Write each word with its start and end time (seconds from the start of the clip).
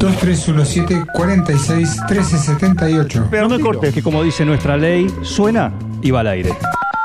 2317 0.00 1.04
46 1.12 2.00
1378. 2.08 3.28
Pero 3.30 3.48
no 3.48 3.56
me 3.56 3.62
cortes, 3.62 3.94
que 3.94 4.02
como 4.02 4.22
dice 4.24 4.44
nuestra 4.44 4.76
ley, 4.76 5.06
suena 5.22 5.72
y 6.02 6.10
va 6.10 6.20
al 6.20 6.28
aire. 6.28 6.50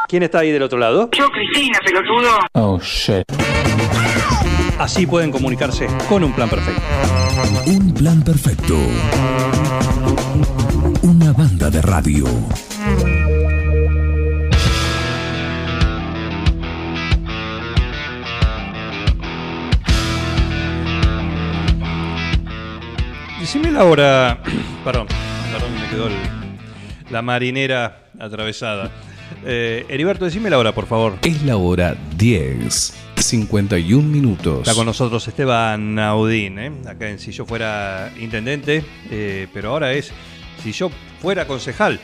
¿Quién 0.08 0.24
está 0.24 0.40
ahí 0.40 0.52
del 0.52 0.64
otro 0.64 0.77
lado? 0.79 1.09
Yo, 1.11 1.25
Cristina, 1.29 1.77
pelotudo. 1.85 2.29
Oh 2.53 2.79
shit. 2.79 3.25
Así 4.79 5.05
pueden 5.05 5.31
comunicarse 5.31 5.87
con 6.08 6.23
un 6.23 6.33
plan 6.33 6.50
perfecto. 6.50 6.81
Un 7.66 7.93
plan 7.93 8.21
perfecto. 8.23 8.78
Una 11.02 11.34
banda 11.34 11.70
de 11.70 11.82
radio. 11.82 12.25
Decime 23.56 23.72
la 23.72 23.86
hora. 23.86 24.38
Perdón, 24.84 25.07
perdón, 25.07 25.74
me 25.79 25.88
quedó 25.89 26.07
el- 26.07 27.10
la 27.10 27.21
marinera 27.21 28.02
atravesada. 28.20 28.92
Eh, 29.46 29.86
Heriberto, 29.88 30.25
decime 30.25 30.50
la 30.50 30.57
hora, 30.60 30.74
por 30.74 30.88
favor. 30.88 31.18
Es 31.21 31.42
la 31.43 31.56
hora 31.56 31.96
10. 32.17 32.93
51 33.15 34.05
minutos. 34.09 34.59
Está 34.59 34.73
con 34.73 34.85
nosotros 34.85 35.26
Esteban 35.29 35.95
Naudín, 35.95 36.59
¿eh? 36.59 36.71
acá 36.85 37.07
en 37.09 37.17
Si 37.17 37.31
yo 37.31 37.45
fuera 37.45 38.12
intendente, 38.20 38.84
eh, 39.09 39.48
pero 39.53 39.70
ahora 39.70 39.93
es 39.93 40.12
Si 40.62 40.73
yo 40.73 40.91
fuera 41.21 41.48
concejal. 41.48 42.01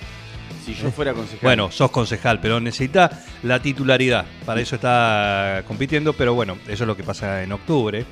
Si 0.66 0.74
yo 0.74 0.90
fuera 0.90 1.12
concejal. 1.14 1.40
Bueno, 1.42 1.70
sos 1.70 1.92
concejal, 1.92 2.40
pero 2.40 2.62
necesita 2.62 3.24
la 3.44 3.62
titularidad. 3.62 4.24
Para 4.46 4.62
eso 4.62 4.76
está 4.76 5.64
compitiendo, 5.68 6.14
pero 6.14 6.34
bueno, 6.34 6.58
eso 6.70 6.86
es 6.86 6.88
lo 6.88 6.96
que 6.96 7.04
pasa 7.04 7.44
en 7.44 7.52
octubre. 7.52 8.06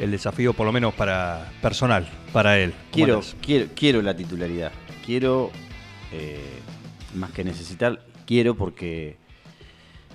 El 0.00 0.10
desafío, 0.10 0.52
por 0.54 0.66
lo 0.66 0.72
menos 0.72 0.94
para 0.94 1.52
personal, 1.62 2.08
para 2.32 2.58
él. 2.58 2.72
¿Cómo 2.90 3.04
quiero, 3.04 3.20
quiero, 3.42 3.66
quiero 3.76 4.02
la 4.02 4.16
titularidad. 4.16 4.72
Quiero, 5.04 5.50
eh, 6.12 6.40
más 7.14 7.30
que 7.32 7.44
necesitar, 7.44 8.00
quiero 8.26 8.54
porque. 8.56 9.16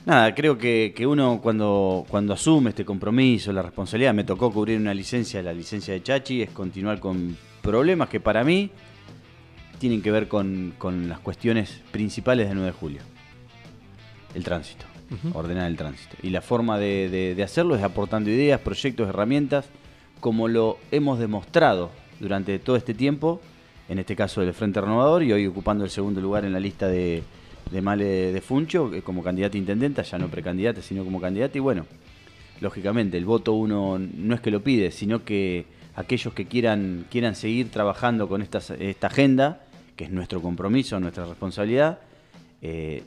Nada, 0.06 0.36
creo 0.36 0.58
que, 0.58 0.94
que 0.96 1.08
uno 1.08 1.40
cuando, 1.42 2.06
cuando 2.10 2.34
asume 2.34 2.70
este 2.72 2.84
compromiso, 2.86 3.52
la 3.54 3.62
responsabilidad, 3.64 4.14
me 4.14 4.24
tocó 4.24 4.52
cubrir 4.52 4.80
una 4.80 4.94
licencia, 4.94 5.42
la 5.42 5.54
licencia 5.54 5.94
de 5.96 6.04
Chachi, 6.04 6.42
es 6.44 6.50
continuar 6.52 7.00
con 7.00 7.36
problemas 7.62 8.10
que 8.10 8.20
para 8.20 8.44
mí 8.44 8.70
tienen 9.80 10.02
que 10.04 10.12
ver 10.12 10.28
con, 10.28 10.74
con 10.78 11.10
las 11.10 11.20
cuestiones 11.20 11.82
principales 11.92 12.48
del 12.48 12.58
9 12.58 12.72
de 12.72 12.78
julio. 12.78 13.02
El 14.36 14.44
tránsito, 14.44 14.86
ordenar 15.34 15.66
el 15.68 15.76
tránsito. 15.78 16.18
Y 16.22 16.30
la 16.30 16.42
forma 16.42 16.78
de, 16.78 17.10
de- 17.10 17.34
de 17.36 17.44
hacerlo 17.44 17.76
es 17.76 17.82
aportando 17.84 18.30
ideas, 18.30 18.60
proyectos, 18.62 19.10
herramientas, 19.10 19.66
como 20.26 20.48
lo 20.48 20.80
hemos 20.90 21.20
demostrado 21.20 21.92
durante 22.20 22.58
todo 22.58 22.78
este 22.78 22.96
tiempo, 22.96 23.40
en 23.88 24.00
este 24.00 24.16
caso 24.16 24.42
del 24.42 24.56
Frente 24.56 24.82
Renovador, 24.82 25.22
y 25.22 25.32
hoy 25.32 25.46
ocupando 25.46 25.84
el 25.84 25.92
segundo 25.92 26.20
lugar 26.20 26.46
en 26.46 26.54
la 26.54 26.60
lista 26.60 26.88
de, 26.88 27.22
de 27.70 27.82
Male 27.84 28.34
de 28.34 28.42
Funcho, 28.42 28.90
que 28.90 29.04
como 29.04 29.22
candidata 29.22 29.56
intendenta, 29.56 30.02
ya 30.02 30.18
no 30.18 30.28
precandidata, 30.28 30.82
sino 30.82 31.04
como 31.04 31.22
candidata, 31.22 31.56
y 31.60 31.62
bueno, 31.62 31.86
lógicamente 32.60 33.20
el 33.20 33.26
voto 33.26 33.54
uno 33.54 34.00
no 34.00 34.34
es 34.34 34.42
que 34.42 34.50
lo 34.50 34.64
pide, 34.64 34.90
sino 34.90 35.24
que 35.24 35.68
aquellos 35.94 36.34
que 36.34 36.48
quieran, 36.48 37.06
quieran 37.12 37.36
seguir 37.36 37.70
trabajando 37.70 38.28
con 38.28 38.42
esta, 38.42 38.58
esta 38.80 39.06
agenda, 39.06 39.62
que 39.96 40.06
es 40.06 40.10
nuestro 40.10 40.42
compromiso, 40.42 41.00
nuestra 41.00 41.28
responsabilidad, 41.28 42.00
eh, 42.64 43.04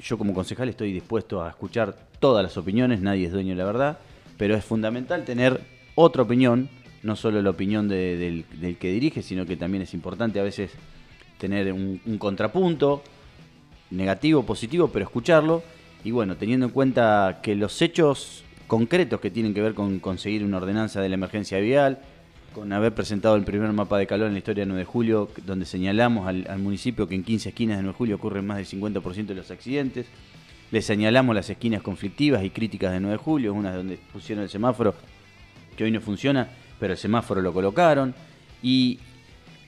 yo 0.00 0.16
como 0.16 0.32
concejal 0.32 0.68
estoy 0.68 0.92
dispuesto 0.92 1.42
a 1.42 1.48
escuchar 1.48 1.96
todas 2.20 2.44
las 2.44 2.56
opiniones, 2.56 3.00
nadie 3.00 3.26
es 3.26 3.32
dueño 3.32 3.50
de 3.50 3.56
la 3.56 3.64
verdad, 3.64 3.98
pero 4.38 4.54
es 4.54 4.64
fundamental 4.64 5.24
tener 5.24 5.79
otra 6.00 6.22
opinión, 6.22 6.68
no 7.02 7.16
solo 7.16 7.40
la 7.42 7.50
opinión 7.50 7.88
de- 7.88 8.44
del, 8.60 8.76
que 8.76 8.92
dirige, 8.92 9.22
sino 9.22 9.46
que 9.46 9.56
también 9.56 9.82
es 9.82 9.94
importante 9.94 10.40
a 10.40 10.42
veces 10.42 10.70
tener 11.38 11.72
un, 11.72 12.00
un 12.04 12.18
contrapunto, 12.18 13.02
negativo, 13.90 14.44
positivo, 14.44 14.88
pero 14.92 15.04
escucharlo. 15.04 15.62
Y 16.04 16.10
bueno, 16.10 16.36
teniendo 16.36 16.66
en 16.66 16.72
cuenta 16.72 17.40
que 17.42 17.54
los 17.54 17.80
hechos 17.82 18.44
concretos 18.66 19.20
que 19.20 19.30
tienen 19.30 19.52
que 19.52 19.60
ver 19.60 19.74
con 19.74 19.98
conseguir 19.98 20.44
una 20.44 20.58
ordenanza 20.58 21.00
de 21.00 21.08
la 21.08 21.14
emergencia 21.16 21.58
vial, 21.58 21.98
con 22.54 22.72
haber 22.72 22.94
presentado 22.94 23.36
el 23.36 23.44
primer 23.44 23.72
mapa 23.72 23.98
de 23.98 24.06
calor 24.06 24.26
en 24.26 24.32
la 24.32 24.38
historia 24.38 24.62
del 24.62 24.68
9 24.68 24.80
de 24.80 24.84
julio, 24.84 25.28
donde 25.46 25.66
señalamos 25.66 26.26
al, 26.26 26.58
municipio 26.58 27.06
que 27.06 27.14
en 27.14 27.22
15 27.24 27.50
esquinas 27.50 27.76
de 27.76 27.82
9 27.82 27.92
de 27.92 27.98
julio 27.98 28.16
ocurren 28.16 28.46
más 28.46 28.56
del 28.56 28.66
50% 28.66 29.26
de 29.26 29.34
los 29.34 29.50
accidentes, 29.50 30.06
le 30.70 30.82
señalamos 30.82 31.34
las 31.34 31.50
esquinas 31.50 31.82
conflictivas 31.82 32.44
y 32.44 32.50
críticas 32.50 32.92
de 32.92 33.00
9 33.00 33.16
de 33.16 33.22
julio, 33.22 33.54
una 33.54 33.74
donde 33.74 33.98
pusieron 34.12 34.44
el 34.44 34.50
semáforo, 34.50 34.94
que 35.76 35.84
hoy 35.84 35.90
no 35.90 36.00
funciona, 36.00 36.48
pero 36.78 36.92
el 36.94 36.98
semáforo 36.98 37.40
lo 37.42 37.52
colocaron, 37.52 38.14
y 38.62 38.98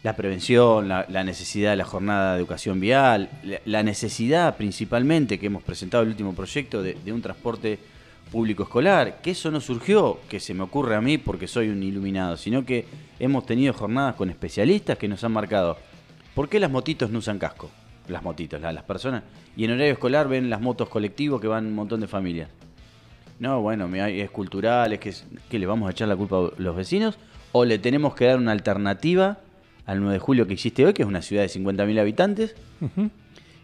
la 0.03 0.17
prevención, 0.17 0.89
la, 0.89 1.07
la 1.09 1.23
necesidad 1.23 1.71
de 1.71 1.77
la 1.77 1.85
jornada 1.85 2.33
de 2.33 2.39
educación 2.41 2.81
vial, 2.81 3.31
la, 3.65 3.83
necesidad 3.85 4.57
principalmente 4.57 5.39
que 5.39 5.47
hemos 5.47 5.62
presentado 5.62 6.03
el 6.03 6.09
último 6.09 6.35
proyecto 6.35 6.83
de, 6.83 6.97
un 7.12 7.23
transporte 7.23 7.79
público 8.31 8.65
escolar, 8.65 9.21
que 9.23 9.31
eso 9.31 9.51
no 9.51 9.61
surgió, 9.61 10.19
que 10.29 10.41
se 10.41 10.55
me 10.55 10.62
ocurre 10.62 10.97
a 10.97 11.01
mí 11.01 11.19
porque 11.19 11.47
soy 11.47 11.69
un 11.69 11.83
iluminado, 11.83 12.37
sino 12.37 12.65
que 12.65 12.85
hemos 13.21 13.47
tenido 13.47 13.73
jornadas 13.75 14.17
con 14.17 14.29
especialistas 14.31 14.99
que 14.99 15.07
nos 15.07 15.23
han 15.23 15.33
marcado, 15.33 15.77
¿por 16.35 16.49
qué 16.49 16.59
las 16.59 16.71
motitos 16.71 17.11
no 17.11 17.19
usan 17.21 17.39
casco? 17.39 17.71
Las 18.09 18.23
motitos, 18.25 18.61
la- 18.61 18.73
las 18.73 18.83
personas. 18.85 19.23
Y 19.57 19.65
en 19.65 19.73
horario 19.73 19.93
escolar 19.93 20.27
ven 20.27 20.51
las 20.51 20.61
motos 20.61 20.89
colectivos 20.89 21.41
que 21.41 21.47
van 21.47 21.67
un 21.67 21.75
montón 21.75 22.01
de 22.01 22.09
familias. 22.09 22.49
No, 23.38 23.60
bueno, 23.60 23.93
es 24.06 24.31
cultural, 24.31 24.93
es 24.93 25.00
que, 25.00 25.12
que 25.50 25.59
le 25.59 25.66
vamos 25.66 25.88
a 25.88 25.93
echar 25.93 26.09
la 26.09 26.16
culpa 26.16 26.37
a 26.38 26.50
los 26.59 26.76
vecinos 26.76 27.19
o 27.53 27.65
le 27.65 27.78
tenemos 27.78 28.15
que 28.15 28.26
dar 28.26 28.38
una 28.38 28.53
alternativa 28.53 29.38
al 29.84 29.98
9 30.00 30.15
de 30.15 30.19
julio 30.20 30.47
que 30.47 30.54
existe 30.54 30.87
hoy, 30.87 30.93
que 30.93 31.03
es 31.03 31.09
una 31.09 31.22
ciudad 31.22 31.43
de 31.43 31.48
50.000 31.48 31.98
habitantes 32.00 32.54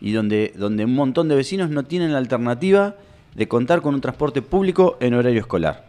y 0.00 0.12
donde, 0.12 0.52
donde 0.56 0.84
un 0.84 0.94
montón 0.94 1.28
de 1.28 1.36
vecinos 1.36 1.70
no 1.70 1.84
tienen 1.84 2.12
la 2.12 2.18
alternativa 2.18 2.96
de 3.34 3.46
contar 3.46 3.80
con 3.82 3.94
un 3.94 4.00
transporte 4.00 4.42
público 4.42 4.96
en 5.00 5.14
horario 5.14 5.40
escolar. 5.40 5.86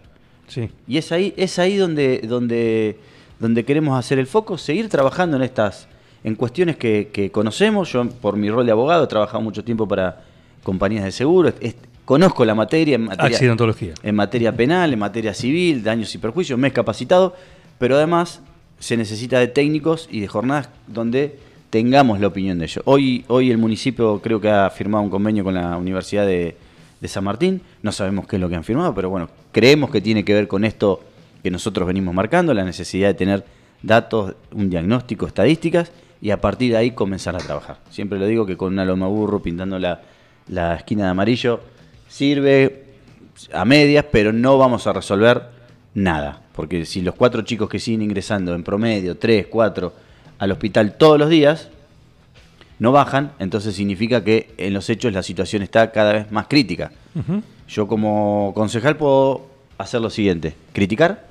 Sí. 0.47 0.69
Y 0.87 0.97
es 0.97 1.11
ahí, 1.11 1.33
es 1.35 1.57
ahí 1.57 1.75
donde, 1.77 2.19
donde, 2.27 2.99
donde 3.39 3.65
queremos 3.65 3.97
hacer 3.97 4.19
el 4.19 4.27
foco, 4.27 4.57
seguir 4.59 4.87
trabajando 4.89 5.35
en 5.37 5.43
estas, 5.43 5.87
en 6.23 6.35
cuestiones 6.35 6.77
que, 6.77 7.09
que 7.11 7.31
conocemos. 7.31 7.91
Yo, 7.91 8.07
por 8.07 8.35
mi 8.37 8.49
rol 8.51 8.65
de 8.67 8.71
abogado, 8.71 9.03
he 9.03 9.07
trabajado 9.07 9.41
mucho 9.41 9.63
tiempo 9.63 9.87
para 9.87 10.21
compañías 10.63 11.03
de 11.03 11.11
seguro. 11.11 11.51
es- 11.59 11.75
conozco 12.09 12.43
la 12.43 12.55
materia 12.55 12.95
en 12.95 13.03
materia, 13.03 13.35
Accidentología. 13.37 13.93
en 14.01 14.15
materia 14.15 14.51
penal, 14.51 14.91
en 14.91 14.97
materia 14.97 15.31
civil, 15.31 15.83
daños 15.83 16.15
y 16.15 16.17
perjuicios, 16.17 16.57
me 16.57 16.69
he 16.69 16.71
capacitado, 16.71 17.35
pero 17.77 17.97
además 17.97 18.41
se 18.79 18.97
necesita 18.97 19.37
de 19.37 19.47
técnicos 19.47 20.09
y 20.11 20.19
de 20.19 20.27
jornadas 20.27 20.69
donde 20.87 21.37
tengamos 21.69 22.19
la 22.19 22.25
opinión 22.25 22.57
de 22.57 22.65
ellos. 22.65 22.81
Hoy, 22.85 23.25
hoy 23.27 23.51
el 23.51 23.59
municipio 23.59 24.19
creo 24.23 24.41
que 24.41 24.49
ha 24.49 24.71
firmado 24.71 25.03
un 25.03 25.11
convenio 25.11 25.43
con 25.43 25.53
la 25.53 25.77
Universidad 25.77 26.25
de, 26.25 26.57
de 26.99 27.07
San 27.07 27.25
Martín, 27.25 27.61
no 27.83 27.91
sabemos 27.91 28.25
qué 28.25 28.37
es 28.37 28.41
lo 28.41 28.49
que 28.49 28.55
han 28.55 28.63
firmado, 28.63 28.95
pero 28.95 29.11
bueno, 29.11 29.29
creemos 29.51 29.91
que 29.91 30.01
tiene 30.01 30.25
que 30.25 30.33
ver 30.33 30.47
con 30.47 30.65
esto 30.65 31.01
que 31.43 31.51
nosotros 31.51 31.85
venimos 31.85 32.15
marcando, 32.15 32.55
la 32.55 32.63
necesidad 32.63 33.09
de 33.09 33.13
tener 33.13 33.45
datos, 33.83 34.33
un 34.51 34.71
diagnóstico, 34.71 35.27
estadísticas, 35.27 35.91
y 36.23 36.31
a 36.31 36.41
partir 36.41 36.71
de 36.71 36.77
ahí 36.77 36.89
comenzar 36.89 37.35
a 37.35 37.37
trabajar. 37.37 37.77
Siempre 37.91 38.17
lo 38.17 38.25
digo 38.25 38.47
que 38.47 38.57
con 38.57 38.73
una 38.73 38.83
loma 38.83 39.05
burro 39.05 39.43
pintando 39.43 39.77
la, 39.77 40.01
la 40.47 40.73
esquina 40.73 41.03
de 41.03 41.09
amarillo 41.11 41.59
sirve 42.09 42.83
a 43.53 43.63
medias, 43.63 44.05
pero 44.11 44.33
no 44.33 44.57
vamos 44.57 44.85
a 44.87 44.93
resolver 44.93 45.43
nada. 45.93 46.41
Porque 46.53 46.85
si 46.85 47.01
los 47.01 47.15
cuatro 47.15 47.43
chicos 47.43 47.69
que 47.69 47.79
siguen 47.79 48.01
ingresando 48.01 48.53
en 48.53 48.63
promedio, 48.63 49.17
tres, 49.17 49.47
cuatro, 49.47 49.93
al 50.37 50.51
hospital 50.51 50.97
todos 50.97 51.17
los 51.17 51.29
días, 51.29 51.69
no 52.79 52.91
bajan, 52.91 53.31
entonces 53.39 53.75
significa 53.75 54.23
que 54.23 54.51
en 54.57 54.73
los 54.73 54.89
hechos 54.89 55.13
la 55.13 55.23
situación 55.23 55.61
está 55.61 55.91
cada 55.91 56.13
vez 56.13 56.31
más 56.31 56.47
crítica. 56.47 56.91
Yo 57.67 57.87
como 57.87 58.51
concejal 58.55 58.97
puedo 58.97 59.47
hacer 59.77 60.01
lo 60.01 60.09
siguiente, 60.09 60.55
criticar 60.73 61.27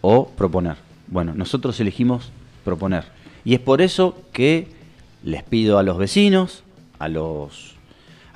o 0.00 0.28
proponer. 0.28 0.76
Bueno, 1.06 1.34
nosotros 1.34 1.78
elegimos 1.80 2.30
proponer. 2.64 3.04
Y 3.44 3.54
es 3.54 3.60
por 3.60 3.80
eso 3.80 4.22
que 4.32 4.68
les 5.22 5.42
pido 5.42 5.78
a 5.78 5.82
los 5.82 5.98
vecinos, 5.98 6.62
a 6.98 7.08
los 7.08 7.74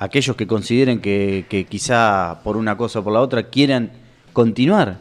aquellos 0.05 0.37
que 0.37 0.47
consideren 0.47 1.01
que, 1.01 1.67
quizá 1.69 2.41
por 2.45 2.57
una 2.57 2.77
cosa 2.77 3.01
o 3.01 3.05
por 3.05 3.13
la 3.13 3.21
otra 3.21 3.45
quieran 3.45 3.91
continuar 4.33 4.99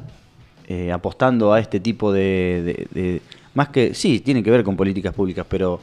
eh, 0.67 0.91
apostando 0.91 1.51
a 1.51 1.59
este 1.59 1.79
tipo 1.79 2.13
de, 2.13 3.21
Más 3.53 3.69
que... 3.69 3.93
Sí, 3.93 4.21
tiene 4.21 4.41
que 4.41 4.49
ver 4.49 4.63
con 4.63 4.77
políticas 4.77 5.13
públicas, 5.13 5.45
pero 5.47 5.79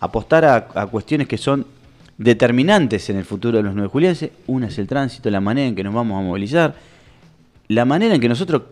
apostar 0.00 0.44
a, 0.46 0.56
a 0.74 0.86
cuestiones 0.86 1.28
que 1.28 1.36
son 1.36 1.66
determinantes 2.16 3.10
en 3.10 3.16
el 3.16 3.24
futuro 3.24 3.58
de 3.58 3.64
los 3.64 3.74
nueve 3.74 3.90
julienses. 3.90 4.30
Una 4.46 4.68
es 4.68 4.78
el 4.78 4.86
tránsito, 4.86 5.30
la 5.30 5.40
manera 5.40 5.68
en 5.68 5.74
que 5.74 5.84
nos 5.84 5.92
vamos 5.92 6.18
a 6.18 6.22
movilizar, 6.22 6.74
la 7.68 7.84
manera 7.84 8.14
en 8.14 8.20
que 8.20 8.28
nosotros... 8.28 8.62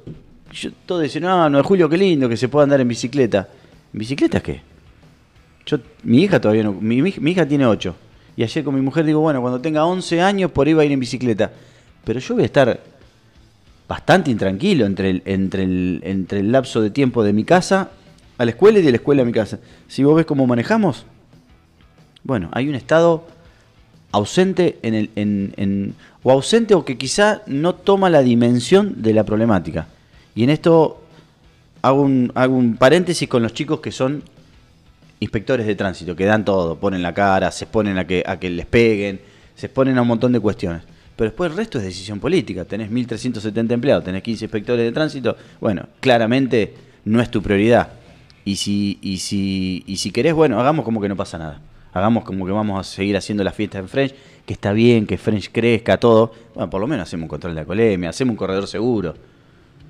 Yo, 0.52 0.70
todos 0.84 1.02
dicen, 1.02 1.22
no, 1.22 1.48
9 1.48 1.62
de 1.62 1.68
julio, 1.68 1.88
qué 1.88 1.96
lindo 1.96 2.28
que 2.28 2.36
se 2.36 2.48
pueda 2.48 2.64
andar 2.64 2.80
en 2.80 2.88
bicicleta. 2.88 3.48
¿En 3.92 3.98
bicicleta 3.98 4.40
qué? 4.40 4.60
Yo, 5.64 5.78
mi 6.02 6.22
hija 6.22 6.40
todavía 6.40 6.62
no... 6.64 6.72
Mi 6.72 7.30
hija 7.30 7.46
tiene 7.46 7.66
8. 7.66 7.94
Y 8.36 8.42
ayer 8.42 8.64
con 8.64 8.74
mi 8.74 8.80
mujer 8.80 9.04
digo, 9.04 9.20
bueno, 9.20 9.40
cuando 9.40 9.60
tenga 9.60 9.84
11 9.84 10.20
años 10.20 10.50
por 10.50 10.66
ahí 10.66 10.72
va 10.72 10.82
a 10.82 10.84
ir 10.84 10.92
en 10.92 11.00
bicicleta. 11.00 11.50
Pero 12.04 12.20
yo 12.20 12.34
voy 12.34 12.44
a 12.44 12.46
estar 12.46 12.80
bastante 13.88 14.30
intranquilo 14.30 14.86
entre 14.86 15.10
el, 15.10 15.22
entre, 15.26 15.64
el, 15.64 16.00
entre 16.04 16.40
el 16.40 16.50
lapso 16.50 16.80
de 16.80 16.90
tiempo 16.90 17.22
de 17.22 17.32
mi 17.32 17.44
casa 17.44 17.90
a 18.38 18.44
la 18.44 18.50
escuela 18.50 18.78
y 18.78 18.82
de 18.82 18.90
la 18.90 18.96
escuela 18.96 19.22
a 19.22 19.24
mi 19.24 19.32
casa. 19.32 19.58
Si 19.86 20.02
vos 20.02 20.16
ves 20.16 20.26
cómo 20.26 20.46
manejamos, 20.46 21.04
bueno, 22.24 22.48
hay 22.52 22.68
un 22.68 22.74
estado 22.74 23.26
ausente 24.12 24.78
en 24.82 24.94
el, 24.94 25.10
en, 25.16 25.94
o 26.22 26.30
ausente 26.30 26.74
o 26.74 26.84
que 26.84 26.96
quizá 26.96 27.42
no 27.46 27.74
toma 27.74 28.10
la 28.10 28.22
dimensión 28.22 29.02
de 29.02 29.14
la 29.14 29.24
problemática. 29.24 29.88
Y 30.34 30.44
en 30.44 30.50
esto 30.50 31.02
hago 31.82 32.02
un, 32.02 32.30
hago 32.34 32.54
un 32.54 32.76
paréntesis 32.76 33.28
con 33.28 33.42
los 33.42 33.52
chicos 33.52 33.80
que 33.80 33.90
son 33.90 34.22
inspectores 35.22 35.66
de 35.66 35.76
tránsito, 35.76 36.16
que 36.16 36.24
dan 36.24 36.44
todo, 36.44 36.78
ponen 36.78 37.00
la 37.00 37.14
cara, 37.14 37.50
se 37.52 37.64
exponen 37.64 37.96
a 37.96 38.06
que, 38.06 38.24
a 38.26 38.40
que 38.40 38.50
les 38.50 38.66
peguen, 38.66 39.20
se 39.54 39.66
exponen 39.66 39.96
a 39.96 40.02
un 40.02 40.08
montón 40.08 40.32
de 40.32 40.40
cuestiones. 40.40 40.82
Pero 41.14 41.30
después 41.30 41.50
el 41.52 41.56
resto 41.56 41.78
es 41.78 41.84
decisión 41.84 42.18
política. 42.18 42.64
Tenés 42.64 42.90
1.370 42.90 43.70
empleados, 43.70 44.04
tenés 44.04 44.22
15 44.22 44.46
inspectores 44.46 44.84
de 44.84 44.90
tránsito. 44.90 45.36
Bueno, 45.60 45.86
claramente 46.00 46.74
no 47.04 47.20
es 47.20 47.30
tu 47.30 47.40
prioridad. 47.40 47.90
Y 48.44 48.56
si, 48.56 48.98
y 49.00 49.18
si, 49.18 49.84
y 49.86 49.98
si 49.98 50.10
querés, 50.10 50.34
bueno, 50.34 50.60
hagamos 50.60 50.84
como 50.84 51.00
que 51.00 51.08
no 51.08 51.14
pasa 51.14 51.38
nada. 51.38 51.60
Hagamos 51.92 52.24
como 52.24 52.44
que 52.44 52.50
vamos 52.50 52.80
a 52.80 52.90
seguir 52.90 53.16
haciendo 53.16 53.44
las 53.44 53.54
fiestas 53.54 53.80
en 53.80 53.88
French, 53.88 54.14
que 54.44 54.54
está 54.54 54.72
bien, 54.72 55.06
que 55.06 55.18
French 55.18 55.50
crezca, 55.52 55.98
todo. 55.98 56.32
Bueno, 56.54 56.68
por 56.68 56.80
lo 56.80 56.88
menos 56.88 57.06
hacemos 57.06 57.24
un 57.24 57.28
control 57.28 57.54
de 57.54 58.00
la 58.00 58.08
hacemos 58.08 58.32
un 58.32 58.36
corredor 58.36 58.66
seguro. 58.66 59.14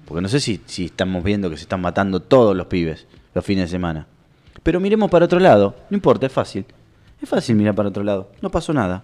Porque 0.05 0.21
no 0.21 0.29
sé 0.29 0.41
si, 0.41 0.61
si 0.67 0.87
estamos 0.87 1.25
viendo 1.25 1.49
que 1.49 1.57
se 1.57 1.63
están 1.63 1.81
matando 1.81 2.21
todos 2.21 2.55
los 2.55 2.67
pibes 2.67 3.07
los 3.35 3.43
fines 3.43 3.65
de 3.65 3.71
semana. 3.71 4.07
Pero 4.63 4.81
miremos 4.81 5.11
para 5.11 5.25
otro 5.25 5.39
lado. 5.41 5.75
No 5.91 5.97
importa, 5.97 6.27
es 6.27 6.33
fácil. 6.33 6.65
Es 7.21 7.29
fácil 7.29 7.57
mirar 7.57 7.75
para 7.75 7.89
otro 7.89 8.03
lado. 8.03 8.31
No 8.41 8.51
pasó 8.51 8.73
nada. 8.73 9.03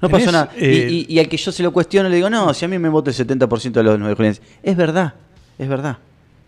No 0.00 0.08
pasó 0.08 0.32
nada. 0.32 0.50
Y- 0.56 0.64
eh, 0.64 0.88
y, 0.90 1.14
y 1.14 1.18
al 1.18 1.28
que 1.28 1.36
yo 1.36 1.52
se 1.52 1.62
lo 1.62 1.72
cuestiono 1.72 2.08
le 2.08 2.16
digo, 2.16 2.28
no, 2.30 2.52
si 2.54 2.64
a 2.64 2.68
mí 2.68 2.78
me 2.78 2.88
vota 2.88 3.10
el 3.10 3.16
70% 3.16 3.72
de 3.72 3.82
los 3.82 3.98
nueve. 3.98 4.34
Es 4.62 4.76
verdad, 4.76 5.14
es 5.58 5.68
verdad. 5.68 5.98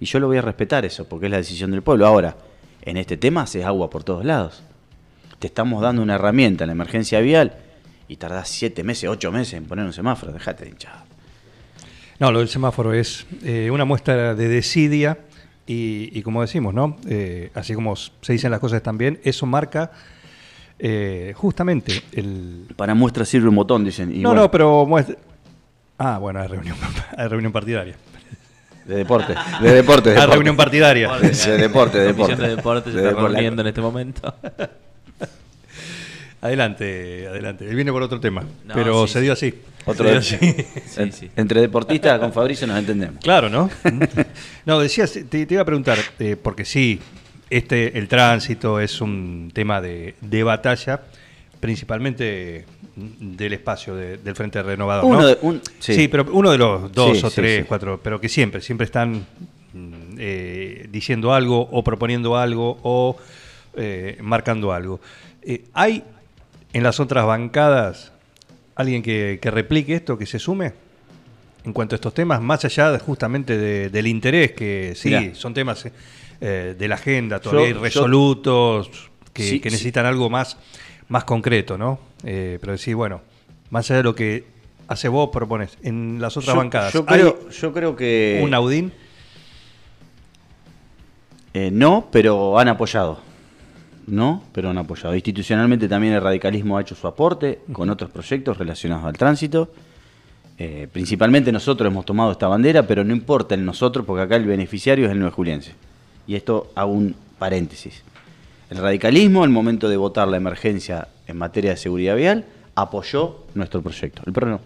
Y 0.01 0.07
yo 0.07 0.19
lo 0.19 0.27
voy 0.27 0.39
a 0.39 0.43
respetar 0.43 0.85
eso, 0.85 1.07
porque 1.09 1.27
es 1.27 1.31
la 1.31 1.39
decisión 1.39 1.71
del 1.71 1.83
pueblo. 1.83 2.07
Ahora, 2.07 2.37
en 2.83 2.97
este 2.97 3.17
tema 3.17 3.43
haces 3.43 3.65
agua 3.65 3.89
por 3.91 4.03
todos 4.05 4.25
lados. 4.25 4.63
Te 5.39 5.47
estamos 5.47 5.83
dando 5.83 6.03
una 6.03 6.17
herramienta 6.17 6.65
en 6.65 6.69
la 6.69 6.73
emergencia 6.73 7.21
vial 7.21 7.55
y 8.09 8.17
tardás 8.17 8.49
siete 8.49 8.83
meses, 8.83 9.09
ocho 9.09 9.31
meses 9.31 9.55
en 9.55 9.65
poner 9.67 9.85
un 9.85 9.93
semáforo. 9.93 10.33
Dejate 10.33 10.65
de 10.65 10.71
hinchar. 10.71 11.05
No, 12.19 12.31
lo 12.33 12.39
del 12.41 12.49
semáforo 12.49 12.93
es 12.93 13.27
eh, 13.43 13.71
una 13.71 13.85
muestra 13.85 14.35
de 14.35 14.49
desidia 14.49 15.19
y, 15.67 16.11
y 16.19 16.23
como 16.23 16.43
decimos, 16.43 16.75
¿no? 16.75 16.97
Eh, 17.09 17.51
así 17.55 17.75
como 17.75 17.97
se 17.97 18.33
dicen 18.33 18.51
las 18.51 18.61
cosas 18.61 18.83
también, 18.83 19.21
eso 19.25 19.47
marca 19.47 19.91
eh, 20.79 21.33
justamente 21.37 22.03
el... 22.13 22.67
Para 22.77 22.95
muestra 22.95 23.25
sirve 23.25 23.49
un 23.49 23.55
botón, 23.57 23.85
dicen. 23.85 24.15
y 24.15 24.19
no, 24.19 24.31
bueno, 24.31 24.43
no, 24.43 24.51
pero 24.51 24.85
muestra... 24.87 25.17
Ah, 25.99 26.19
bueno, 26.19 26.41
hay 26.41 26.49
reunión, 26.49 26.77
hay 27.17 27.29
reunión 27.29 27.53
partidaria. 27.53 27.95
De 28.85 28.97
deporte. 28.97 29.35
De 29.63 29.73
deporte. 29.73 30.11
de 30.11 30.17
Hay 30.17 30.21
deporte. 30.21 30.35
reunión 30.35 30.57
partidaria. 30.57 31.17
De, 31.17 31.31
de 31.31 31.57
deporte, 31.59 31.99
de 31.99 32.05
La 32.07 32.13
deporte. 32.13 32.35
Comisión 32.35 32.39
de 32.51 32.57
Deportes 32.57 32.93
se 32.93 32.99
De 33.01 33.05
está 33.07 33.09
deporte. 33.17 33.33
reuniendo 33.35 33.63
en 33.63 33.69
este 33.69 33.81
momento. 33.81 34.35
Adelante, 36.45 37.27
adelante. 37.27 37.67
Él 37.69 37.75
viene 37.75 37.91
por 37.91 38.03
otro 38.03 38.21
tema, 38.21 38.43
No, 38.67 38.75
pero 38.75 39.07
sí, 39.07 39.15
se 39.15 39.19
sí. 39.21 39.23
dio 39.25 39.33
así. 39.33 39.55
Otro 39.87 40.05
dio 40.05 40.13
de- 40.13 40.19
así. 40.19 40.37
En- 41.01 41.13
sí. 41.13 41.31
Entre 41.37 41.61
deportistas 41.63 42.19
con 42.21 42.33
Fabricio 42.35 42.67
nos 42.67 42.79
entendemos. 42.79 43.17
Claro, 43.23 43.49
¿no? 43.49 43.71
no, 44.67 44.79
decías, 44.79 45.13
te, 45.13 45.47
te 45.47 45.55
iba 45.55 45.63
a 45.63 45.65
preguntar, 45.65 45.97
eh, 46.19 46.37
porque 46.41 46.67
sí, 46.67 47.01
este, 47.49 47.97
el 47.99 48.09
tránsito 48.09 48.79
es 48.79 49.01
un 49.01 49.51
tema 49.55 49.81
de, 49.81 50.17
de 50.21 50.43
batalla, 50.43 51.01
principalmente 51.61 52.67
del 52.95 53.53
espacio 53.55 53.97
de- 53.97 54.19
del 54.19 54.37
Frente 54.37 54.63
Renovador. 54.63 55.07
Uno 55.07 55.21
¿no? 55.23 55.27
de- 55.27 55.39
un- 55.41 55.63
sí. 55.79 55.95
sí. 55.95 56.09
pero 56.09 56.27
uno 56.31 56.51
de 56.51 56.59
los 56.59 56.93
dos 56.93 57.19
Sí, 57.19 57.25
o 57.25 57.31
tres, 57.31 57.61
sí. 57.63 57.65
cuatro, 57.67 57.99
pero 58.03 58.21
que 58.21 58.29
siempre, 58.29 58.61
siempre 58.61 58.85
están 58.85 59.27
mm, 59.73 60.17
eh, 60.19 60.89
diciendo 60.91 61.33
algo 61.33 61.59
o 61.73 61.83
proponiendo 61.83 62.37
algo 62.37 62.79
o 62.83 63.17
eh, 63.77 64.19
marcando 64.21 64.73
algo. 64.73 65.01
Eh, 65.43 65.65
¿Hay 65.73 66.05
en 66.75 66.83
las 66.83 67.01
otras 67.01 67.25
bancadas 67.25 68.13
alguien 68.75 69.03
que, 69.03 69.39
que 69.41 69.51
replique 69.51 69.95
esto, 69.95 70.19
que 70.19 70.27
se 70.27 70.39
sume? 70.39 70.73
en 71.67 71.73
cuanto 71.73 71.95
a 71.95 71.97
estos 71.97 72.13
temas, 72.13 72.43
más 72.43 72.63
allá 72.67 72.93
de- 72.93 72.99
justamente 72.99 73.57
de- 73.57 73.89
del 73.89 74.07
interés, 74.07 74.53
que 74.53 74.93
sí, 74.95 75.09
Mirá. 75.09 75.35
son 75.35 75.55
temas 75.55 75.89
eh, 76.43 76.75
de 76.79 76.89
la 76.89 76.97
agenda, 76.97 77.41
todavía 77.41 77.71
Yo- 77.71 77.77
hay 77.77 77.83
resolutos 77.83 78.91
que, 79.33 79.45
Sí, 79.45 79.61
que 79.61 79.71
sí. 79.71 79.77
necesitan 79.77 80.05
algo 80.05 80.29
más, 80.29 80.59
más 81.09 81.25
concreto, 81.25 81.79
¿no? 81.79 81.99
Eh, 82.23 82.59
pero 82.61 82.77
sí, 82.77 82.93
bueno, 82.93 83.23
más 83.71 83.89
allá 83.91 83.97
de 83.97 84.03
lo 84.03 84.15
que 84.15 84.45
hace 84.89 85.09
vos, 85.09 85.31
propones 85.33 85.79
en 85.83 86.19
las 86.21 86.37
otras 86.37 86.53
Yo- 86.55 86.59
bancadas, 86.61 86.93
Yo 86.93 87.03
¿hay 87.07 87.21
creo, 87.21 87.49
yo 87.49 87.73
creo 87.73 87.97
que. 87.97 88.43
un 88.45 88.53
Audín? 88.53 88.93
Eh, 91.55 91.71
no, 91.73 92.09
pero 92.11 92.59
han 92.59 92.69
apoyado. 92.69 93.21
No, 94.07 94.43
pero 94.53 94.71
han 94.71 94.79
apoyado. 94.79 95.15
Institucionalmente 95.15 95.89
también 95.89 96.15
el 96.15 96.21
radicalismo 96.21 96.77
ha 96.77 96.83
hecho 96.83 96.95
su 96.95 97.07
aporte 97.07 97.61
con 97.73 97.89
otros 97.91 98.11
proyectos 98.11 98.59
relacionados 98.59 99.05
al 99.05 99.15
tránsito. 99.15 99.71
Eh, 100.59 100.89
principalmente 100.93 101.51
nosotros 101.51 101.91
hemos 101.91 102.05
tomado 102.05 102.33
esta 102.33 102.47
bandera, 102.47 102.87
pero 102.87 103.03
no 103.03 103.13
importa 103.13 103.55
el 103.55 103.65
nosotros 103.65 104.05
porque 104.07 104.23
acá 104.23 104.37
el 104.37 104.45
beneficiario 104.45 105.07
es 105.07 105.13
el 105.13 105.19
9 105.19 105.33
juliense. 105.35 105.73
Y 106.27 106.35
esto 106.35 106.71
hago 106.75 106.93
un 106.93 107.15
paréntesis. 107.39 108.03
El 108.71 108.79
radicalismo, 108.79 109.45
al 109.45 109.51
momento 109.51 109.89
de 109.89 109.97
votar 109.97 110.29
la 110.29 110.37
emergencia 110.37 111.09
en 111.27 111.37
materia 111.37 111.71
de 111.71 111.77
seguridad 111.77 112.17
vial, 112.17 112.45
apoyó 112.75 113.45
nuestro 113.55 113.83
proyecto. 113.83 114.23
El 114.27 114.33
PRO 114.33 114.49
no. 114.49 114.61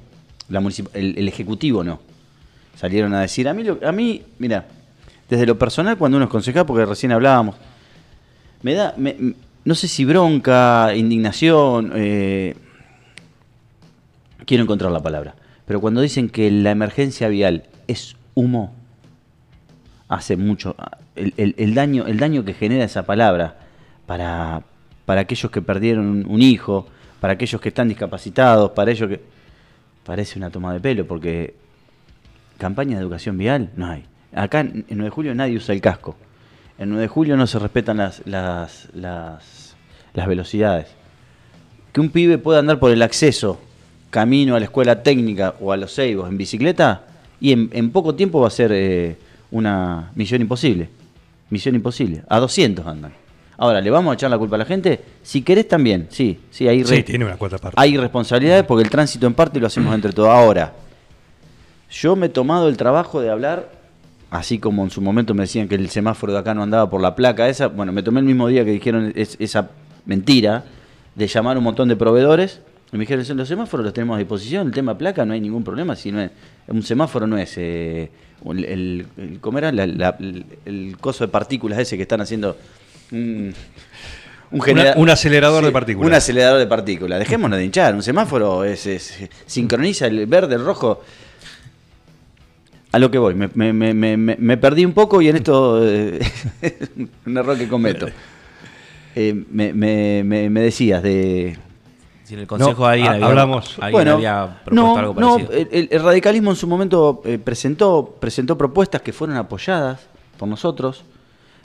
El, 0.94 1.28
Ejecutivo 1.28 1.84
no. 1.84 2.00
Salieron 2.76 3.12
a 3.14 3.20
decir, 3.20 3.48
a 3.48 3.54
mí, 3.54 3.64
a 3.84 3.92
mí 3.92 4.22
mira, 4.38 4.66
desde 5.28 5.46
lo 5.46 5.58
personal, 5.58 5.98
cuando 5.98 6.16
uno 6.16 6.24
es 6.24 6.30
concejal, 6.30 6.64
porque 6.64 6.86
recién 6.86 7.12
hablábamos, 7.12 7.56
me 8.62 8.74
da, 8.74 8.94
me- 8.96 9.34
no 9.64 9.74
sé 9.74 9.88
si 9.88 10.04
bronca, 10.04 10.92
indignación, 10.96 11.92
eh, 11.94 12.54
quiero 14.46 14.62
encontrar 14.64 14.90
la 14.92 15.00
palabra, 15.02 15.34
pero 15.66 15.80
cuando 15.80 16.00
dicen 16.00 16.28
que 16.28 16.50
la 16.50 16.70
emergencia 16.70 17.28
vial 17.28 17.64
es 17.86 18.16
humo, 18.34 18.74
hace 20.08 20.36
mucho, 20.36 20.74
el, 21.16 21.54
el- 21.56 21.74
daño, 21.74 22.06
el 22.06 22.18
daño 22.18 22.44
que 22.44 22.54
genera 22.54 22.84
esa 22.84 23.04
palabra 23.04 23.56
para, 24.06 24.62
para 25.04 25.22
aquellos 25.22 25.50
que 25.52 25.60
perdieron 25.60 26.24
un, 26.26 26.42
hijo, 26.42 26.86
para 27.20 27.34
aquellos 27.34 27.60
que 27.60 27.68
están 27.68 27.88
discapacitados, 27.88 28.70
para 28.70 28.90
ellos 28.90 29.08
que... 29.08 29.38
Parece 30.04 30.38
una 30.38 30.48
toma 30.48 30.72
de 30.72 30.80
pelo, 30.80 31.06
porque 31.06 31.54
campaña 32.56 32.96
de 32.96 33.02
educación 33.02 33.36
vial 33.36 33.68
no 33.76 33.88
hay. 33.88 34.06
Acá 34.32 34.60
en 34.60 34.86
9 34.88 35.04
de 35.04 35.10
julio 35.10 35.34
nadie 35.34 35.56
usa 35.58 35.74
el 35.74 35.82
casco. 35.82 36.16
En 36.78 36.90
9 36.90 37.02
de 37.02 37.08
julio 37.08 37.36
no 37.36 37.46
se 37.46 37.58
respetan 37.58 37.96
las, 37.96 38.22
las, 38.24 38.88
las, 38.94 39.74
las 40.14 40.26
velocidades. 40.28 40.86
Que 41.92 42.00
un 42.00 42.10
pibe 42.10 42.38
pueda 42.38 42.60
andar 42.60 42.78
por 42.78 42.90
el 42.92 43.02
acceso, 43.02 43.60
camino 44.10 44.54
a 44.54 44.60
la 44.60 44.66
escuela 44.66 45.02
técnica 45.02 45.54
o 45.60 45.72
a 45.72 45.76
los 45.76 45.94
Ceibos 45.94 46.28
en 46.28 46.38
bicicleta, 46.38 47.02
y 47.40 47.52
en, 47.52 47.70
en 47.72 47.90
poco 47.90 48.14
tiempo 48.14 48.40
va 48.40 48.48
a 48.48 48.50
ser 48.50 48.70
eh, 48.72 49.16
una 49.50 50.10
misión 50.14 50.40
imposible. 50.40 50.88
Misión 51.50 51.74
imposible. 51.74 52.22
A 52.28 52.38
200 52.38 52.86
andan. 52.86 53.12
Ahora, 53.56 53.80
¿le 53.80 53.90
vamos 53.90 54.12
a 54.12 54.14
echar 54.14 54.30
la 54.30 54.38
culpa 54.38 54.54
a 54.54 54.60
la 54.60 54.64
gente? 54.64 55.00
Si 55.22 55.42
querés 55.42 55.66
también, 55.66 56.06
sí. 56.10 56.38
Sí, 56.50 56.68
hay, 56.68 56.84
Sí, 56.84 57.02
tiene 57.02 57.24
una 57.24 57.36
cuarta 57.36 57.58
parte. 57.58 57.74
hay 57.80 57.96
responsabilidades 57.96 58.64
porque 58.64 58.84
el 58.84 58.90
tránsito 58.90 59.26
en 59.26 59.34
parte 59.34 59.58
lo 59.58 59.66
hacemos 59.66 59.92
entre 59.94 60.12
todos. 60.12 60.28
Ahora, 60.28 60.74
yo 61.90 62.14
me 62.14 62.26
he 62.26 62.28
tomado 62.28 62.68
el 62.68 62.76
trabajo 62.76 63.20
de 63.20 63.30
hablar, 63.30 63.68
así 64.30 64.58
como 64.58 64.84
en 64.84 64.90
su 64.90 65.00
momento 65.00 65.34
me 65.34 65.42
decían 65.42 65.68
que 65.68 65.74
el 65.74 65.88
semáforo 65.90 66.32
de 66.32 66.38
acá 66.40 66.54
no 66.54 66.62
andaba 66.62 66.88
por 66.90 67.00
la 67.00 67.14
placa 67.14 67.48
esa, 67.48 67.68
bueno, 67.68 67.92
me 67.92 68.02
tomé 68.02 68.20
el 68.20 68.26
mismo 68.26 68.48
día 68.48 68.64
que 68.64 68.70
dijeron 68.72 69.12
es- 69.16 69.36
esa 69.40 69.70
mentira 70.06 70.64
de 71.14 71.26
llamar 71.26 71.56
a 71.56 71.58
un 71.58 71.64
montón 71.64 71.88
de 71.88 71.96
proveedores 71.96 72.60
y 72.92 72.96
me 72.96 73.00
dijeron, 73.00 73.24
los 73.36 73.48
semáforos 73.48 73.84
los 73.84 73.92
tenemos 73.92 74.16
a 74.16 74.18
disposición, 74.18 74.68
el 74.68 74.72
tema 74.72 74.96
placa 74.96 75.24
no 75.24 75.32
hay 75.34 75.40
ningún 75.40 75.62
problema, 75.64 75.94
si 75.96 76.10
no 76.12 76.20
es, 76.22 76.30
un 76.68 76.82
semáforo 76.82 77.26
no 77.26 77.36
es, 77.38 77.54
eh, 77.58 78.10
el, 78.46 78.64
el- 78.64 79.06
el- 79.16 79.40
¿cómo 79.40 79.58
era? 79.58 79.72
La- 79.72 79.86
la- 79.86 80.16
el, 80.64 80.96
coso 81.00 81.24
de 81.24 81.28
partículas 81.28 81.78
ese 81.78 81.96
que 81.96 82.02
están 82.02 82.20
haciendo... 82.20 82.56
un- 83.12 83.52
un, 84.50 84.60
genera- 84.62 84.94
un 84.96 85.10
acelerador 85.10 85.62
de 85.64 85.70
partículas. 85.72 86.08
Un 86.08 86.14
acelerador 86.14 86.58
de 86.58 86.66
partículas. 86.66 87.18
Dejémonos 87.18 87.58
de 87.58 87.64
hinchar. 87.66 87.94
Un 87.94 88.02
semáforo 88.02 88.64
es, 88.64 88.86
es- 88.86 89.28
sincroniza 89.44 90.06
el 90.06 90.24
verde, 90.26 90.54
el 90.54 90.64
rojo. 90.64 91.02
A 92.92 92.98
lo 92.98 93.10
que 93.10 93.18
voy, 93.18 93.34
me, 93.34 93.48
me- 93.54 93.72
me- 93.72 93.92
me- 93.94 94.16
me- 94.16 94.36
me 94.38 94.56
perdí 94.56 94.84
un 94.84 94.92
poco 94.92 95.20
y 95.20 95.28
en 95.28 95.36
esto 95.36 95.80
eh, 95.86 96.20
un 97.26 97.36
error 97.36 97.56
que 97.58 97.68
cometo. 97.68 98.06
Eh, 99.14 99.44
me, 99.50 99.72
me- 99.72 100.22
me- 100.24 100.48
me 100.50 100.60
decías 100.60 101.02
de... 101.02 101.56
Si 102.24 102.34
en 102.34 102.40
el 102.40 102.46
consejo 102.46 102.80
No, 102.82 102.86
alguien, 102.86 103.08
había, 103.12 103.26
hablamos- 103.26 103.74
alguien 103.78 103.92
bueno, 103.92 104.12
había 104.14 104.60
propuesto 104.64 104.74
no, 104.74 104.96
algo 104.98 105.20
no, 105.20 105.32
parecido. 105.34 105.52
el, 105.58 105.68
el- 105.72 105.88
el 105.90 106.02
radicalismo 106.02 106.50
en 106.50 106.56
su 106.56 106.66
momento 106.66 107.22
eh, 107.24 107.38
presentó, 107.38 108.16
presentó 108.20 108.56
propuestas 108.58 109.00
que 109.02 109.12
fueron 109.12 109.36
apoyadas 109.36 110.00
por 110.38 110.48
nosotros, 110.48 111.04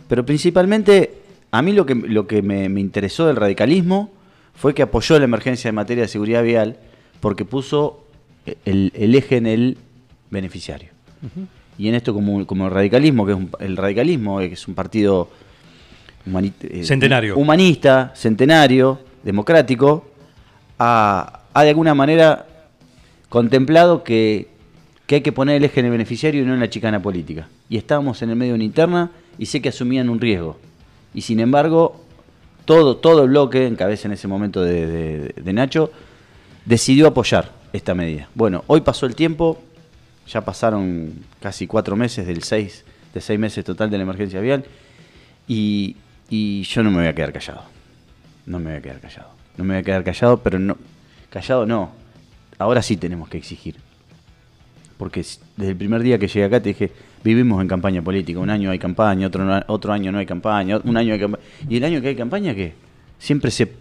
pero 0.08 0.26
principalmente 0.26 1.16
a 1.52 1.62
mí 1.62 1.74
lo 1.74 1.86
que, 1.86 1.96
lo 1.96 2.28
que 2.28 2.42
me, 2.42 2.68
me 2.70 2.80
interesó 2.82 3.28
del 3.28 3.36
radicalismo 3.36 4.10
fue 4.56 4.74
que 4.74 4.82
apoyó 4.82 5.18
la 5.20 5.26
emergencia 5.26 5.70
en 5.70 5.76
materia 5.76 6.04
de 6.04 6.08
seguridad 6.08 6.44
vial 6.44 6.78
porque 7.20 7.44
puso 7.46 8.04
el, 8.66 8.92
el 8.96 9.16
eje 9.16 9.38
en 9.38 9.48
el 9.48 9.78
beneficiario. 10.32 10.90
Y 11.78 11.88
en 11.88 11.96
esto 11.96 12.14
como, 12.14 12.46
como 12.46 12.66
el 12.68 12.72
radicalismo, 12.72 13.26
que 13.26 13.32
es 13.32 13.38
un- 13.38 13.50
el 13.60 13.78
radicalismo, 13.78 14.42
eh, 14.42 14.48
que 14.50 14.54
es 14.54 14.68
un 14.68 14.76
partido 14.76 15.30
humani- 16.28 16.54
eh, 16.62 16.84
Centenario. 16.84 17.36
humanista, 17.38 18.12
centenario, 18.16 19.00
democrático, 19.24 20.06
ha, 20.80 21.42
ha 21.54 21.64
de 21.64 21.70
alguna 21.70 21.94
manera 21.96 22.46
contemplado 23.30 24.04
que, 24.04 24.48
que 25.08 25.16
hay 25.16 25.22
que 25.22 25.32
poner 25.32 25.58
el 25.58 25.64
eje 25.66 25.80
en 25.80 25.88
el 25.88 25.92
beneficiario 25.92 26.44
y 26.44 26.46
no 26.46 26.54
en 26.54 26.60
la 26.60 26.70
chicana 26.70 27.02
política. 27.02 27.48
Y 27.70 27.78
estábamos 27.78 28.22
en 28.22 28.30
el 28.30 28.36
medio 28.36 28.52
de 28.54 28.56
una 28.56 28.64
interna 28.64 29.12
y 29.38 29.46
sé 29.48 29.62
que 29.62 29.70
asumían 29.70 30.10
un 30.10 30.20
riesgo. 30.20 30.58
Y 31.14 31.22
sin 31.22 31.40
embargo, 31.40 32.02
todo, 32.66 32.98
todo 32.98 33.24
el 33.24 33.30
bloque, 33.30 33.66
en 33.66 33.76
cabeza 33.76 34.08
en 34.08 34.14
ese 34.14 34.28
momento 34.28 34.62
de, 34.62 34.86
de- 34.88 35.34
de 35.42 35.54
Nacho, 35.54 35.92
decidió 36.66 37.08
apoyar 37.08 37.52
esta 37.74 37.94
medida. 37.96 38.30
Bueno, 38.36 38.64
hoy 38.68 38.82
pasó 38.82 39.06
el 39.06 39.16
tiempo, 39.16 39.62
ya 40.28 40.42
pasaron 40.42 41.14
casi 41.42 41.68
cuatro 41.68 41.96
meses 41.96 42.26
del 42.28 42.44
seis, 42.44 42.84
de 43.14 43.22
seis 43.22 43.40
meses 43.40 43.64
total 43.66 43.90
de 43.90 43.98
la 43.98 44.04
emergencia 44.04 44.40
vial, 44.42 44.66
y, 45.48 45.98
y 46.30 46.64
yo 46.64 46.84
no 46.84 46.92
me 46.92 46.98
voy 46.98 47.08
a 47.08 47.14
quedar 47.14 47.34
callado. 47.34 47.64
No 48.46 48.60
me 48.60 48.72
voy 48.72 48.80
a 48.80 48.82
quedar 48.82 49.00
callado. 49.00 49.30
No 49.58 49.64
me 49.64 49.74
voy 49.74 49.82
a 49.82 49.84
quedar 49.84 50.04
callado, 50.04 50.38
pero 50.38 50.60
no. 50.60 50.78
Callado 51.30 51.66
no. 51.66 51.92
Ahora 52.58 52.82
sí 52.82 52.98
tenemos 52.98 53.30
que 53.30 53.38
exigir. 53.38 53.76
Porque 54.98 55.22
desde 55.22 55.72
el 55.72 55.78
primer 55.78 56.02
día 56.02 56.18
que 56.18 56.28
llegué 56.28 56.46
acá 56.46 56.62
te 56.62 56.70
dije, 56.70 56.92
vivimos 57.24 57.62
en 57.62 57.68
campaña 57.68 58.02
política. 58.02 58.40
Un 58.40 58.50
año 58.50 58.72
hay 58.72 58.80
campaña, 58.80 59.28
otro, 59.28 59.46
otro 59.68 59.94
año 59.94 60.12
no 60.12 60.20
hay 60.20 60.26
campaña, 60.26 60.80
un 60.84 60.98
año 60.98 61.14
hay 61.14 61.20
campaña. 61.20 61.44
¿Y 61.68 61.78
el 61.78 61.84
año 61.84 62.02
que 62.02 62.10
hay 62.10 62.16
campaña 62.16 62.54
qué? 62.54 62.74
Siempre 63.20 63.52
se, 63.52 63.72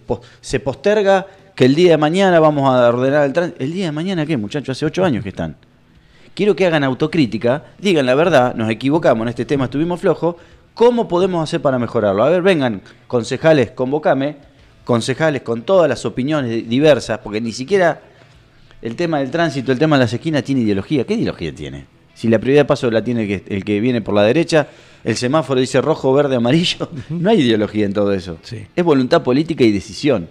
se 0.41 0.61
posterga 0.61 1.27
que 1.55 1.65
el 1.65 1.75
día 1.75 1.93
de 1.93 1.99
mañana 1.99 2.41
vamos 2.41 2.69
a 2.69 2.89
ordenar 2.89 3.27
el 3.27 3.33
tránsito. 3.33 3.63
¿El 3.63 3.73
día 3.73 3.87
de 3.87 3.93
mañana 3.93 4.27
qué, 4.27 4.37
muchachos? 4.37 4.77
Hace 4.77 4.87
ocho 4.87 5.05
años 5.05 5.23
que 5.23 5.31
están. 5.31 5.57
Quiero 6.35 6.57
que 6.57 6.67
hagan 6.67 6.83
autocrítica, 6.83 7.65
digan 7.79 8.07
la 8.07 8.15
verdad, 8.15 8.55
nos 8.55 8.71
equivocamos 8.71 9.23
en 9.23 9.29
este 9.29 9.45
tema, 9.45 9.65
estuvimos 9.65 10.01
flojos. 10.01 10.37
¿Cómo 10.73 11.07
podemos 11.07 11.43
hacer 11.43 11.61
para 11.61 11.79
mejorarlo? 11.79 12.25
A 12.25 12.31
ver, 12.31 12.41
vengan, 12.41 12.81
concejales, 13.07 13.73
convocame, 13.73 14.37
concejales 14.85 15.43
con 15.43 15.63
todas 15.63 15.91
las 15.91 16.07
opiniones 16.07 16.67
diversas, 16.67 17.19
porque 17.19 17.43
ni 17.43 17.53
siquiera 17.53 18.01
el 18.81 18.97
tema 18.97 19.19
del 19.19 19.31
tránsito, 19.31 19.73
el 19.73 19.79
tema 19.79 19.97
de 19.97 20.05
las 20.05 20.13
esquinas 20.15 20.43
tiene 20.43 20.63
ideología. 20.63 21.05
¿Qué 21.05 21.15
ideología 21.15 21.55
tiene? 21.55 21.87
Si 22.15 22.29
la 22.29 22.39
prioridad 22.39 22.63
de 22.63 22.67
paso 22.67 22.91
la 22.91 23.05
tiene 23.05 23.23
el 23.23 23.29
que, 23.29 23.55
el 23.55 23.65
que 23.65 23.81
viene 23.81 24.01
por 24.01 24.15
la 24.15 24.23
derecha, 24.23 24.69
el 25.05 25.17
semáforo 25.17 25.61
dice 25.61 25.83
rojo, 25.83 26.15
verde, 26.15 26.37
amarillo, 26.37 26.89
no 27.11 27.29
hay 27.29 27.41
ideología 27.41 27.85
en 27.85 27.93
todo 27.93 28.13
eso. 28.15 28.39
Sí. 28.43 28.67
Es 28.75 28.85
voluntad 28.85 29.23
política 29.23 29.65
y 29.65 29.71
decisión. 29.71 30.31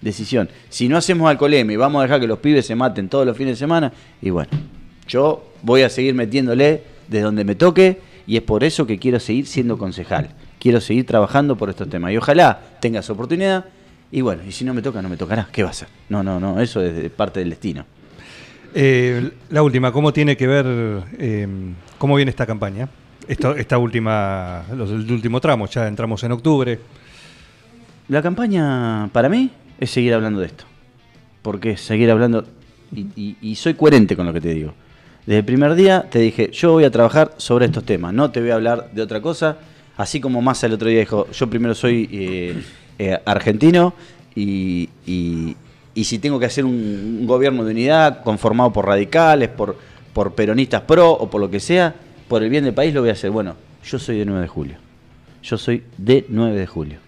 Decisión. 0.00 0.48
Si 0.70 0.88
no 0.88 0.96
hacemos 0.96 1.28
alcoholemia 1.28 1.74
y 1.74 1.76
vamos 1.76 2.00
a 2.00 2.04
dejar 2.04 2.20
que 2.20 2.26
los 2.26 2.38
pibes 2.38 2.64
se 2.64 2.74
maten 2.74 3.10
todos 3.10 3.26
los 3.26 3.36
fines 3.36 3.52
de 3.52 3.58
semana, 3.58 3.92
y 4.22 4.30
bueno, 4.30 4.48
yo 5.08 5.44
voy 5.62 5.82
a 5.82 5.88
seguir 5.88 6.14
metiéndole 6.14 6.82
de 7.08 7.20
donde 7.20 7.44
me 7.44 7.54
toque 7.54 8.00
y 8.26 8.36
es 8.36 8.42
por 8.42 8.64
eso 8.64 8.86
que 8.86 8.98
quiero 8.98 9.20
seguir 9.20 9.46
siendo 9.46 9.76
concejal. 9.78 10.30
Quiero 10.58 10.80
seguir 10.80 11.04
trabajando 11.06 11.56
por 11.56 11.68
estos 11.70 11.88
temas 11.90 12.12
y 12.12 12.16
ojalá 12.16 12.58
tengas 12.80 13.08
oportunidad 13.10 13.66
y 14.10 14.20
bueno, 14.22 14.42
y 14.48 14.52
si 14.52 14.64
no 14.64 14.72
me 14.74 14.80
toca, 14.82 15.02
no 15.02 15.08
me 15.08 15.16
tocará. 15.16 15.48
¿Qué 15.52 15.62
va 15.62 15.68
a 15.68 15.72
hacer? 15.72 15.88
No, 16.08 16.22
no, 16.22 16.38
no, 16.40 16.60
eso 16.60 16.80
es 16.82 16.94
de- 16.94 17.10
parte 17.10 17.40
del 17.40 17.50
destino. 17.50 17.84
Eh, 18.74 19.30
la 19.50 19.62
última, 19.62 19.92
¿cómo 19.92 20.12
tiene 20.12 20.36
que 20.36 20.46
ver, 20.46 20.66
eh, 21.18 21.46
cómo 21.98 22.16
viene 22.16 22.30
esta 22.30 22.46
campaña? 22.46 22.88
Esta, 23.28 23.52
esta 23.58 23.78
última, 23.78 24.64
los, 24.74 24.90
el 24.90 25.10
último 25.10 25.40
tramo, 25.40 25.66
ya 25.66 25.86
entramos 25.88 26.22
en 26.24 26.32
octubre. 26.32 26.78
La 28.08 28.20
campaña 28.22 29.08
para 29.12 29.28
mí 29.28 29.50
es 29.78 29.90
seguir 29.90 30.12
hablando 30.14 30.40
de 30.40 30.46
esto. 30.46 30.64
Porque 31.42 31.76
seguir 31.76 32.10
hablando, 32.10 32.44
y, 32.94 33.06
y- 33.16 33.36
y 33.40 33.54
soy 33.54 33.74
coherente 33.74 34.16
con 34.16 34.26
lo 34.26 34.32
que 34.32 34.40
te 34.40 34.52
digo. 34.54 34.74
Desde 35.26 35.38
el 35.38 35.44
primer 35.44 35.74
día 35.74 36.06
te 36.10 36.18
dije, 36.18 36.50
yo 36.52 36.72
voy 36.72 36.84
a 36.84 36.90
trabajar 36.90 37.32
sobre 37.38 37.66
estos 37.66 37.84
temas, 37.84 38.12
no 38.12 38.30
te 38.30 38.40
voy 38.40 38.50
a 38.50 38.54
hablar 38.56 38.90
de 38.92 39.02
otra 39.02 39.20
cosa. 39.22 39.56
Así 39.96 40.20
como 40.20 40.42
Massa 40.42 40.66
el 40.66 40.72
otro 40.74 40.88
día 40.88 41.00
dijo, 41.00 41.30
yo 41.30 41.48
primero 41.48 41.74
soy 41.74 42.08
eh, 42.12 42.62
eh, 42.98 43.18
argentino 43.24 43.94
y, 44.34 44.88
y- 45.06 45.56
si 46.04 46.18
tengo 46.18 46.40
que 46.40 46.46
hacer 46.46 46.64
un, 46.64 46.72
un 47.20 47.26
gobierno 47.26 47.64
de 47.64 47.70
unidad 47.70 48.22
conformado 48.24 48.72
por 48.72 48.84
radicales, 48.86 49.48
por, 49.48 49.76
por 50.12 50.34
peronistas 50.34 50.82
pro 50.82 51.12
o 51.12 51.30
por 51.30 51.40
lo 51.40 51.48
que 51.48 51.60
sea, 51.60 51.94
por 52.26 52.42
el 52.42 52.50
bien 52.50 52.64
del 52.64 52.74
país 52.74 52.92
lo 52.92 53.00
voy 53.00 53.10
a 53.10 53.12
hacer. 53.12 53.30
Bueno, 53.30 53.54
yo 53.84 53.98
soy 54.00 54.18
de 54.18 54.26
9 54.26 54.42
de 54.42 54.48
julio. 54.48 54.76
Yo 55.44 55.56
soy 55.56 55.84
de 55.96 56.26
9 56.28 56.58
de 56.58 56.66
julio 56.66 56.98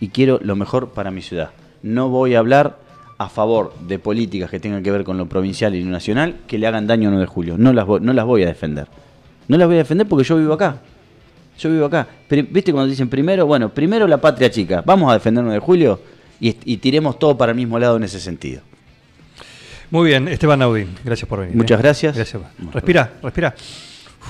y 0.00 0.08
quiero 0.08 0.40
lo 0.42 0.56
mejor 0.56 0.90
para 0.90 1.12
mi 1.12 1.22
ciudad. 1.22 1.50
No 1.82 2.08
voy 2.08 2.34
a 2.34 2.40
hablar 2.40 2.78
a 3.18 3.28
favor 3.28 3.74
de 3.86 3.98
políticas 3.98 4.50
que 4.50 4.58
tengan 4.60 4.82
que 4.82 4.90
ver 4.90 5.04
con 5.04 5.16
lo 5.16 5.26
provincial 5.26 5.74
y 5.74 5.82
lo 5.84 5.90
nacional 5.90 6.36
que 6.46 6.58
le 6.58 6.66
hagan 6.66 6.86
daño 6.86 7.08
a 7.08 7.12
9 7.12 7.20
de 7.26 7.26
julio. 7.26 7.54
No 7.58 7.72
las, 7.72 7.86
voy, 7.86 8.00
no 8.00 8.12
las 8.12 8.24
voy 8.24 8.42
a 8.42 8.46
defender. 8.46 8.86
No 9.48 9.56
las 9.56 9.66
voy 9.66 9.76
a 9.76 9.78
defender 9.78 10.06
porque 10.08 10.24
yo 10.24 10.36
vivo 10.36 10.52
acá. 10.54 10.78
Yo 11.58 11.70
vivo 11.70 11.86
acá. 11.86 12.06
Pero, 12.28 12.46
¿Viste 12.50 12.72
cuando 12.72 12.90
dicen 12.90 13.08
primero? 13.08 13.46
Bueno, 13.46 13.68
primero 13.68 14.06
la 14.08 14.16
patria 14.20 14.50
chica. 14.50 14.82
Vamos 14.84 15.10
a 15.10 15.14
defender 15.14 15.44
9 15.44 15.54
de 15.54 15.64
julio 15.64 16.00
y, 16.40 16.56
y 16.64 16.76
tiremos 16.78 17.18
todo 17.18 17.36
para 17.38 17.52
el 17.52 17.56
mismo 17.56 17.78
lado 17.78 17.96
en 17.96 18.02
ese 18.04 18.18
sentido. 18.18 18.62
Muy 19.90 20.08
bien, 20.08 20.26
Esteban 20.28 20.58
Naudín, 20.58 20.88
gracias 21.04 21.28
por 21.28 21.40
venir. 21.40 21.54
Muchas 21.54 21.78
¿eh? 21.78 21.82
gracias. 21.82 22.16
Gracias. 22.16 22.42
Respira, 22.72 23.12
respira. 23.22 23.54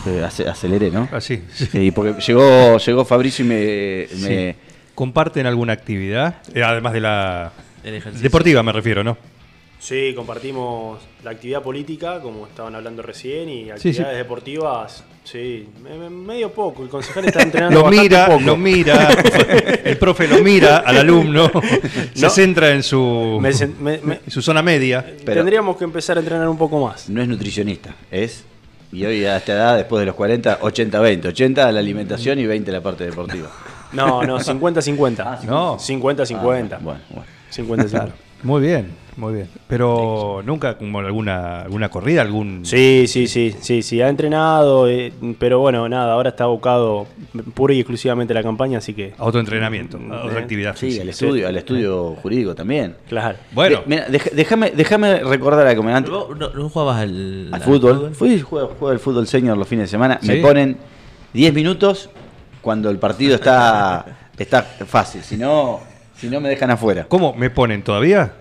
Eh, 0.07 0.23
ace- 0.25 0.47
aceleré, 0.49 0.91
¿no? 0.91 1.09
Así. 1.13 1.41
sí. 1.55 1.67
Sí, 1.71 1.91
porque 1.93 2.21
llegó, 2.21 2.77
llegó 2.79 3.05
Fabricio 3.05 3.45
y 3.45 3.49
me... 3.49 3.55
me- 4.21 4.53
Sí. 4.53 4.59
¿Comparten 4.95 5.47
alguna 5.47 5.73
actividad? 5.73 6.37
Eh, 6.55 6.63
además 6.63 6.93
de 6.93 7.01
la 7.01 7.53
El 7.85 7.95
ejercicio. 7.95 8.23
deportiva, 8.23 8.63
me 8.63 8.73
refiero, 8.73 9.05
¿no? 9.05 9.17
Sí, 9.79 10.15
compartimos 10.17 10.99
la 11.23 11.33
actividad 11.33 11.61
política, 11.63 12.19
como 12.21 12.47
estaban 12.47 12.75
hablando 12.75 13.03
recién, 13.03 13.49
y 13.51 13.65
Sí, 13.65 13.71
actividades 13.71 14.13
sí. 14.13 14.17
deportivas, 14.17 15.05
sí, 15.25 15.69
me- 15.83 15.99
me- 15.99 16.09
medio 16.09 16.51
poco. 16.53 16.83
El 16.85 16.89
concejal 16.89 17.27
está 17.27 17.43
entrenando 17.43 17.79
Lo 17.81 17.85
bastante 17.85 18.09
mira, 18.09 18.27
poco. 18.27 18.41
lo 18.41 18.57
mira, 18.57 19.09
el 19.85 19.99
profe 19.99 20.27
lo 20.27 20.39
mira 20.43 20.79
al 20.79 20.97
alumno, 20.97 21.51
se 22.15 22.23
No. 22.23 22.31
centra 22.31 22.71
en 22.71 22.83
su, 22.83 23.39
Me 23.43 23.51
sen- 23.51 23.77
me- 23.79 23.99
me- 23.99 24.21
en 24.25 24.31
su 24.31 24.41
zona 24.41 24.63
media. 24.63 25.05
Pero- 25.23 25.41
Tendríamos 25.41 25.77
que 25.77 25.85
empezar 25.85 26.17
a 26.17 26.21
entrenar 26.21 26.49
un 26.49 26.57
poco 26.57 26.83
más. 26.87 27.11
no 27.11 27.21
es 27.21 27.29
nutricionista, 27.29 27.95
es, 28.11 28.45
y 28.91 29.05
hoy 29.05 29.27
a 29.27 29.37
esta 29.37 29.53
edad, 29.53 29.77
después 29.77 30.01
de 30.01 30.07
los 30.07 30.15
40, 30.15 30.61
80-20. 30.61 31.27
80 31.29 31.71
la 31.71 31.81
alimentación 31.81 32.39
y 32.39 32.47
20 32.47 32.73
la 32.73 32.81
parte 32.81 33.05
deportiva. 33.05 33.51
No, 33.93 34.23
no, 34.23 34.39
50-50. 34.41 35.43
No. 35.45 35.79
50-50. 35.79 36.77
Ah, 36.77 36.79
bueno, 36.83 37.01
bueno. 37.11 37.27
50-50. 37.57 38.11
Muy 38.43 38.61
bien, 38.61 38.89
muy 39.17 39.33
bien. 39.33 39.49
Pero 39.69 40.43
nunca 40.45 40.77
como 40.77 40.99
alguna 40.99 41.63
alguna 41.63 41.89
corrida, 41.89 42.21
algún 42.21 42.61
Sí, 42.67 43.07
sí, 43.07 43.27
sí, 43.27 43.55
sí, 43.59 43.81
sí, 43.83 44.03
ha 44.03 44.09
entrenado, 44.11 44.87
eh, 44.87 45.15
pero 45.39 45.61
bueno, 45.61 45.89
nada, 45.89 46.13
ahora 46.13 46.29
está 46.31 46.45
abocado 46.45 47.07
pura 47.55 47.73
y 47.73 47.81
exclusivamente 47.81 48.35
a 48.35 48.37
la 48.37 48.43
campaña, 48.43 48.79
así 48.79 48.93
que, 48.93 49.15
autoentrenamiento, 49.17 49.99
a 50.13 50.25
otra 50.25 50.41
Eh, 50.41 50.43
actividad 50.43 50.77
Sí, 50.77 50.87
física. 50.87 51.03
al 51.05 51.09
estudio, 51.09 51.49
al 51.49 51.57
estudio 51.57 52.17
jurídico 52.17 52.55
también. 52.55 52.97
claro. 53.09 53.39
Bueno, 53.53 53.81
déjame, 54.33 54.73
déjame 54.73 55.21
recordar 55.21 55.67
antes- 55.67 56.11
¿Vos 56.11 56.37
no, 56.37 56.51
no 56.51 56.69
jugabas 56.69 57.01
al, 57.01 57.49
al 57.51 57.61
fútbol. 57.63 58.15
Fui, 58.15 58.41
juego, 58.41 58.69
juego 58.79 58.89
al 58.91 58.99
fútbol 58.99 59.27
senior 59.27 59.57
los 59.57 59.67
fines 59.69 59.85
de 59.85 59.91
semana. 59.91 60.19
Me 60.23 60.37
ponen 60.37 60.77
10 61.33 61.55
minutos 61.55 62.11
cuando 62.61 62.91
el 62.91 62.99
partido 62.99 63.37
está, 63.37 64.05
está 64.37 64.63
fácil. 64.63 65.23
Si 65.23 65.39
no, 65.39 65.81
si 66.17 66.29
no 66.29 66.41
me 66.41 66.49
dejan 66.49 66.71
afuera. 66.71 67.07
¿cómo 67.09 67.35
me 67.35 67.51
ponen 67.51 67.83
todavía 67.83 68.33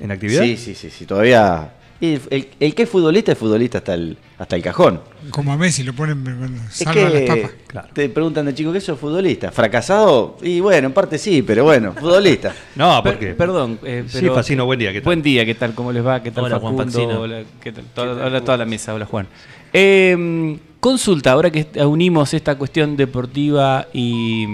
en 0.00 0.10
actividad? 0.10 0.42
Sí, 0.42 0.56
sí, 0.56 0.74
sí, 0.74 0.90
sí, 0.90 1.06
todavía. 1.06 1.72
y 2.00 2.14
El, 2.14 2.20
el- 2.30 2.48
el 2.60 2.74
que 2.74 2.82
es 2.82 2.88
futbolista 2.88 3.32
es 3.32 3.38
futbolista 3.38 3.78
hasta 3.78 3.94
el, 3.94 4.16
hasta 4.38 4.56
el 4.56 4.62
cajón. 4.62 5.00
Como 5.30 5.52
a 5.52 5.56
Messi 5.56 5.82
lo 5.84 5.92
ponen 5.94 6.22
cuando 6.22 6.60
Es 6.68 6.74
salva 6.76 7.02
las 7.04 7.12
que 7.12 7.26
papas. 7.26 7.50
Claro. 7.68 7.88
te 7.94 8.08
preguntan 8.08 8.44
de 8.46 8.54
chico 8.54 8.72
que 8.72 8.80
sos 8.80 8.98
futbolista. 8.98 9.50
¿Fracasado? 9.52 10.36
Y 10.42 10.60
bueno, 10.60 10.88
en 10.88 10.92
parte 10.92 11.16
sí, 11.18 11.42
pero 11.42 11.64
bueno, 11.64 11.92
futbolista. 11.92 12.54
No, 12.76 13.02
Per- 13.02 13.12
porque 13.14 13.34
perdón, 13.34 13.78
eh, 13.84 14.04
Sí, 14.08 14.28
Facino, 14.28 14.66
buen 14.66 14.78
día, 14.78 14.92
¿qué 14.92 15.00
tal? 15.00 15.04
Buen 15.06 15.22
día, 15.22 15.44
¿qué 15.46 15.54
tal? 15.54 15.74
¿Cómo 15.74 15.92
les 15.92 16.04
va? 16.04 16.22
¿Qué 16.22 16.30
tal 16.30 16.44
Hola, 16.44 16.58
Juan. 16.58 16.88
Hola, 17.16 17.42
¿qué 17.62 17.72
tal? 17.72 17.84
Toda, 17.94 18.26
hola, 18.26 18.40
toda 18.42 18.58
la 18.58 18.66
mesa, 18.66 18.92
hola 18.92 19.06
Juan. 19.06 19.26
Eh, 19.72 20.58
consulta, 20.80 21.32
ahora 21.32 21.50
que 21.50 21.66
unimos 21.84 22.34
esta 22.34 22.56
cuestión 22.58 22.96
deportiva 22.96 23.86
y, 23.92 24.44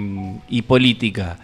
y 0.49 0.63
política. 0.63 1.39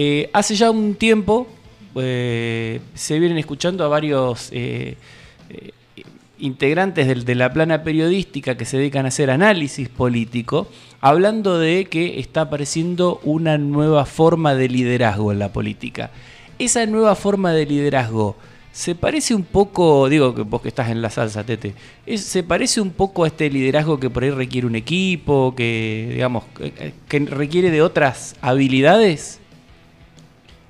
Eh, 0.00 0.30
hace 0.32 0.54
ya 0.54 0.70
un 0.70 0.94
tiempo 0.94 1.48
eh, 1.96 2.78
se 2.94 3.18
vienen 3.18 3.36
escuchando 3.36 3.84
a 3.84 3.88
varios 3.88 4.48
eh, 4.52 4.94
integrantes 6.38 7.24
de 7.26 7.34
la 7.34 7.52
plana 7.52 7.82
periodística 7.82 8.56
que 8.56 8.64
se 8.64 8.76
dedican 8.76 9.06
a 9.06 9.08
hacer 9.08 9.28
análisis 9.28 9.88
político, 9.88 10.68
hablando 11.00 11.58
de 11.58 11.86
que 11.86 12.20
está 12.20 12.42
apareciendo 12.42 13.18
una 13.24 13.58
nueva 13.58 14.06
forma 14.06 14.54
de 14.54 14.68
liderazgo 14.68 15.32
en 15.32 15.40
la 15.40 15.52
política. 15.52 16.12
Esa 16.60 16.86
nueva 16.86 17.16
forma 17.16 17.52
de 17.52 17.66
liderazgo 17.66 18.36
se 18.70 18.94
parece 18.94 19.34
un 19.34 19.42
poco, 19.42 20.08
digo 20.08 20.32
que 20.32 20.42
vos 20.42 20.62
que 20.62 20.68
estás 20.68 20.90
en 20.90 21.02
la 21.02 21.10
salsa, 21.10 21.42
Tete, 21.42 21.74
se 22.16 22.44
parece 22.44 22.80
un 22.80 22.90
poco 22.90 23.24
a 23.24 23.26
este 23.26 23.50
liderazgo 23.50 23.98
que 23.98 24.10
por 24.10 24.22
ahí 24.22 24.30
requiere 24.30 24.68
un 24.68 24.76
equipo, 24.76 25.56
que 25.56 26.10
digamos, 26.12 26.44
que 27.08 27.18
requiere 27.18 27.72
de 27.72 27.82
otras 27.82 28.36
habilidades. 28.40 29.40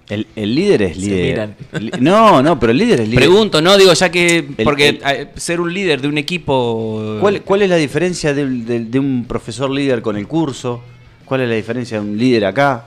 El, 0.09 0.27
el 0.37 0.55
líder 0.55 0.83
es 0.83 0.95
Se 0.97 1.01
líder. 1.03 1.25
miran. 1.31 1.57
Li- 1.81 1.91
No, 2.01 2.43
no, 2.43 2.59
pero 2.59 2.73
el 2.73 2.79
líder 2.79 3.01
es 3.01 3.09
líder. 3.09 3.25
Pregunto, 3.25 3.61
¿no? 3.61 3.77
Digo, 3.77 3.93
ya 3.93 4.11
que. 4.11 4.47
Porque 4.65 4.89
el- 4.89 5.29
ser 5.41 5.61
un 5.61 5.73
líder 5.73 6.01
de 6.01 6.09
un 6.09 6.17
equipo. 6.19 7.19
¿Cuál, 7.21 7.43
cuál 7.43 7.63
es 7.63 7.69
la 7.71 7.77
diferencia 7.77 8.33
de, 8.33 8.47
de- 8.47 8.81
de 8.87 8.99
un 8.99 9.27
profesor 9.29 9.71
líder 9.71 10.01
con 10.03 10.17
el 10.17 10.27
curso? 10.27 10.83
¿Cuál 11.27 11.43
es 11.43 11.49
la 11.51 11.55
diferencia 11.57 12.01
de 12.01 12.09
un 12.09 12.17
líder 12.17 12.47
acá? 12.47 12.87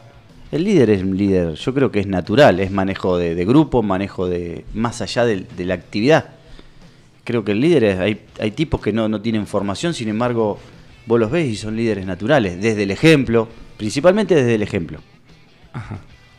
El 0.51 0.63
líder 0.66 0.90
es 0.90 1.01
un 1.04 1.16
líder, 1.16 1.54
yo 1.54 1.74
creo 1.74 1.92
que 1.92 2.00
es 2.01 2.08
natural, 2.08 2.60
es 2.60 2.72
manejo 2.72 3.18
de, 3.18 3.36
de 3.36 3.46
grupo, 3.46 3.82
manejo 3.84 4.28
de 4.28 4.66
más 4.74 5.01
allá 5.01 5.24
de, 5.24 5.46
la 5.60 5.75
actividad. 5.75 6.25
Creo 7.24 7.46
que 7.46 7.54
el 7.54 7.62
líder 7.62 7.84
es, 7.86 8.00
hay, 8.00 8.20
hay 8.38 8.51
tipos 8.51 8.82
que 8.82 8.92
no, 8.92 9.08
no 9.08 9.22
tienen 9.22 9.48
formación, 9.48 9.94
sin 9.94 10.10
embargo, 10.10 10.60
vos 11.06 11.20
los 11.22 11.32
ves 11.32 11.48
y 11.48 11.56
son 11.56 11.78
líderes 11.78 12.06
naturales, 12.06 12.60
desde 12.62 12.84
el 12.84 12.92
ejemplo, 12.92 13.48
principalmente 13.78 14.36
desde 14.36 14.56
el 14.56 14.62
ejemplo. 14.63 15.00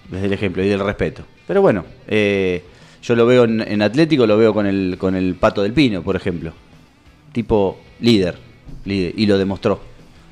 Desde 0.08 0.26
el 0.26 0.32
ejemplo 0.32 0.62
y 0.64 0.68
del 0.68 0.80
respeto. 0.80 1.22
Pero 1.46 1.62
bueno, 1.62 1.84
eh, 2.06 2.62
yo 3.02 3.14
lo 3.16 3.26
veo 3.26 3.44
en, 3.44 3.60
en 3.60 3.82
Atlético, 3.82 4.26
lo 4.26 4.36
veo 4.36 4.52
con 4.52 4.66
el, 4.66 4.96
con 4.98 5.14
el 5.16 5.34
Pato 5.36 5.62
del 5.62 5.72
Pino, 5.72 6.02
por 6.02 6.16
ejemplo. 6.16 6.52
Tipo 7.32 7.78
líder, 8.00 8.36
líder, 8.84 9.14
y 9.16 9.26
lo 9.26 9.38
demostró. 9.38 9.80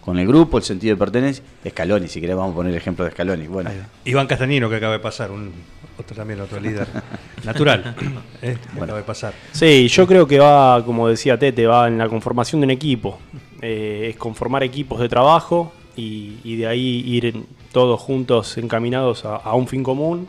Con 0.01 0.19
el 0.19 0.27
grupo, 0.27 0.59
el 0.59 0.65
sentido 0.65 0.95
de 0.95 0.99
pertenencia. 0.99 1.45
Scaloni, 1.69 2.09
si 2.09 2.21
querés 2.21 2.35
vamos 2.37 2.53
a 2.53 2.57
poner 2.57 2.73
el 2.73 2.79
ejemplo 2.79 3.05
de 3.05 3.11
Scaloni. 3.11 3.47
Bueno, 3.47 3.71
Iván 4.05 4.27
Castañino, 4.27 4.69
que 4.69 4.77
acaba 4.77 4.95
de 4.95 4.99
pasar, 4.99 5.31
un, 5.31 5.53
otro 5.99 6.17
también, 6.17 6.41
otro 6.41 6.59
líder 6.61 6.87
natural, 7.45 7.95
¿eh? 8.43 8.57
que 8.75 8.81
acaba 8.83 8.99
de 8.99 9.05
pasar. 9.05 9.35
Sí, 9.53 9.89
yo 9.89 10.07
creo 10.07 10.27
que 10.27 10.39
va, 10.39 10.83
como 10.85 11.07
decía 11.09 11.39
Tete, 11.39 11.67
va 11.67 11.87
en 11.89 11.99
la 11.99 12.09
conformación 12.09 12.61
de 12.61 12.67
un 12.67 12.71
equipo. 12.71 13.19
Eh, 13.63 14.09
es 14.11 14.17
conformar 14.17 14.63
equipos 14.63 14.99
de 15.01 15.09
trabajo 15.09 15.73
y, 15.97 16.37
y 16.45 16.57
de 16.57 16.67
ahí 16.67 17.03
ir 17.07 17.27
en- 17.27 17.47
todos 17.73 18.01
juntos 18.01 18.57
encaminados 18.59 19.25
a, 19.25 19.55
un 19.55 19.69
fin 19.69 19.83
común, 19.83 20.29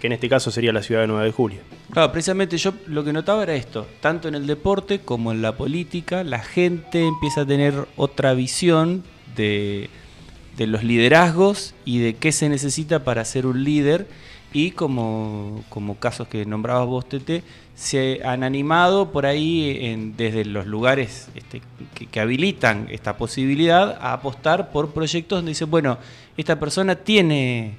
que 0.00 0.08
en 0.08 0.12
este 0.14 0.28
caso 0.28 0.50
sería 0.50 0.72
la 0.72 0.82
ciudad 0.82 1.02
de 1.02 1.06
9 1.06 1.24
de 1.26 1.32
julio. 1.32 1.60
Claro, 1.90 2.12
precisamente 2.12 2.56
yo 2.58 2.72
lo 2.86 3.04
que 3.04 3.12
notaba 3.12 3.42
era 3.42 3.54
esto, 3.54 3.86
tanto 4.00 4.28
en 4.28 4.34
el 4.34 4.46
deporte 4.46 5.00
como 5.00 5.32
en 5.32 5.42
la 5.42 5.56
política, 5.56 6.24
la 6.24 6.40
gente 6.40 7.06
empieza 7.06 7.42
a 7.42 7.46
tener 7.46 7.86
otra 7.96 8.34
visión 8.34 9.04
de 9.36 9.88
los 10.58 10.84
liderazgos 10.84 11.74
y 11.84 11.98
de 11.98 12.14
qué 12.14 12.30
se 12.32 12.48
necesita 12.48 13.04
para 13.04 13.24
ser 13.24 13.46
un 13.46 13.64
líder 13.64 14.06
y 14.52 14.72
como, 14.72 15.64
como 15.68 15.96
casos 15.96 16.28
que 16.28 16.44
nombrabas 16.44 16.86
vos, 16.86 17.08
Tete, 17.08 17.42
se 17.74 18.20
han 18.24 18.44
animado 18.44 19.10
por 19.10 19.26
ahí 19.26 20.12
desde 20.16 20.44
los 20.44 20.66
lugares 20.66 21.28
este, 21.34 21.62
que, 22.10 22.20
habilitan 22.20 22.86
esta 22.90 23.16
posibilidad 23.16 23.98
a 24.00 24.12
apostar 24.12 24.70
por 24.70 24.90
proyectos 24.90 25.38
donde 25.38 25.50
dicen, 25.50 25.70
bueno, 25.70 25.98
esta 26.36 26.60
persona 26.60 26.96
tiene 26.96 27.74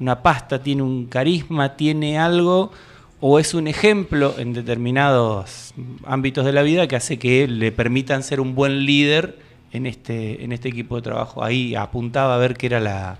una 0.00 0.22
pasta, 0.22 0.62
tiene 0.62 0.82
un 0.82 1.06
carisma, 1.06 1.76
tiene 1.76 2.18
algo 2.18 2.72
o 3.20 3.38
es 3.38 3.54
un 3.54 3.66
ejemplo 3.66 4.34
en 4.38 4.52
determinados 4.52 5.74
ámbitos 6.04 6.44
de 6.44 6.52
la 6.52 6.62
vida 6.62 6.86
que 6.86 6.96
hace 6.96 7.18
que 7.18 7.48
le 7.48 7.72
permitan 7.72 8.22
ser 8.22 8.40
un 8.40 8.54
buen 8.54 8.84
líder 8.84 9.38
en 9.72 9.86
este, 9.86 10.44
en 10.44 10.52
este 10.52 10.68
equipo 10.68 10.96
de 10.96 11.02
trabajo. 11.02 11.42
Ahí 11.42 11.74
apuntaba 11.74 12.34
a 12.34 12.38
ver 12.38 12.56
qué 12.56 12.66
era 12.66 12.80
la, 12.80 13.18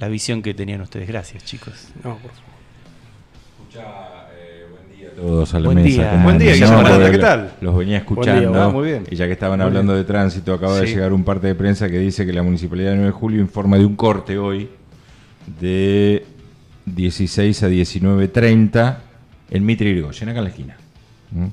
la 0.00 0.08
visión 0.08 0.42
que 0.42 0.54
tenían 0.54 0.80
ustedes. 0.80 1.06
Gracias, 1.06 1.44
chicos. 1.44 1.88
No, 2.02 2.16
por 2.16 2.30
favor. 2.32 2.50
todos 5.16 5.52
a 5.54 5.60
la 5.60 5.66
Buen 5.66 5.82
mesa. 5.82 5.88
día. 5.88 6.10
¿cómo 6.12 6.24
Buen 6.24 6.38
día? 6.38 6.52
Guillermo 6.54 6.72
No, 6.72 6.78
Aranda, 6.80 6.96
porque 6.98 7.12
¿qué 7.12 7.18
tal? 7.18 7.52
Los 7.60 7.76
venía 7.76 7.98
Buen 8.06 8.18
escuchando. 8.20 8.52
día, 8.52 8.68
muy 8.68 8.86
bien. 8.88 9.04
Y 9.10 9.16
ya 9.16 9.26
que 9.26 9.32
estaban 9.32 9.58
Muy 9.58 9.66
hablando 9.66 9.92
bien. 9.92 10.02
de 10.04 10.08
tránsito, 10.08 10.54
acaba 10.54 10.80
de 10.80 10.86
llegar 10.86 11.12
un 11.12 11.24
parte 11.24 11.46
de 11.48 11.54
prensa 11.54 11.90
que 11.90 11.98
dice 11.98 12.24
que 12.24 12.32
la 12.32 12.42
Municipalidad 12.42 12.90
de 12.92 12.96
9 12.96 13.06
de 13.12 13.12
Julio 13.12 13.40
informa 13.40 13.76
de 13.76 13.84
un 13.84 13.96
corte 13.96 14.38
hoy 14.38 14.70
de 15.60 16.24
16 16.86 17.62
a 17.64 17.68
19.30 17.68 18.96
en 19.50 19.66
Mitre 19.66 19.90
Irigoyen, 19.90 20.28
acá 20.30 20.38
en 20.38 20.44
la 20.44 20.50
esquina. 20.50 20.76
¿Mm? 21.32 21.46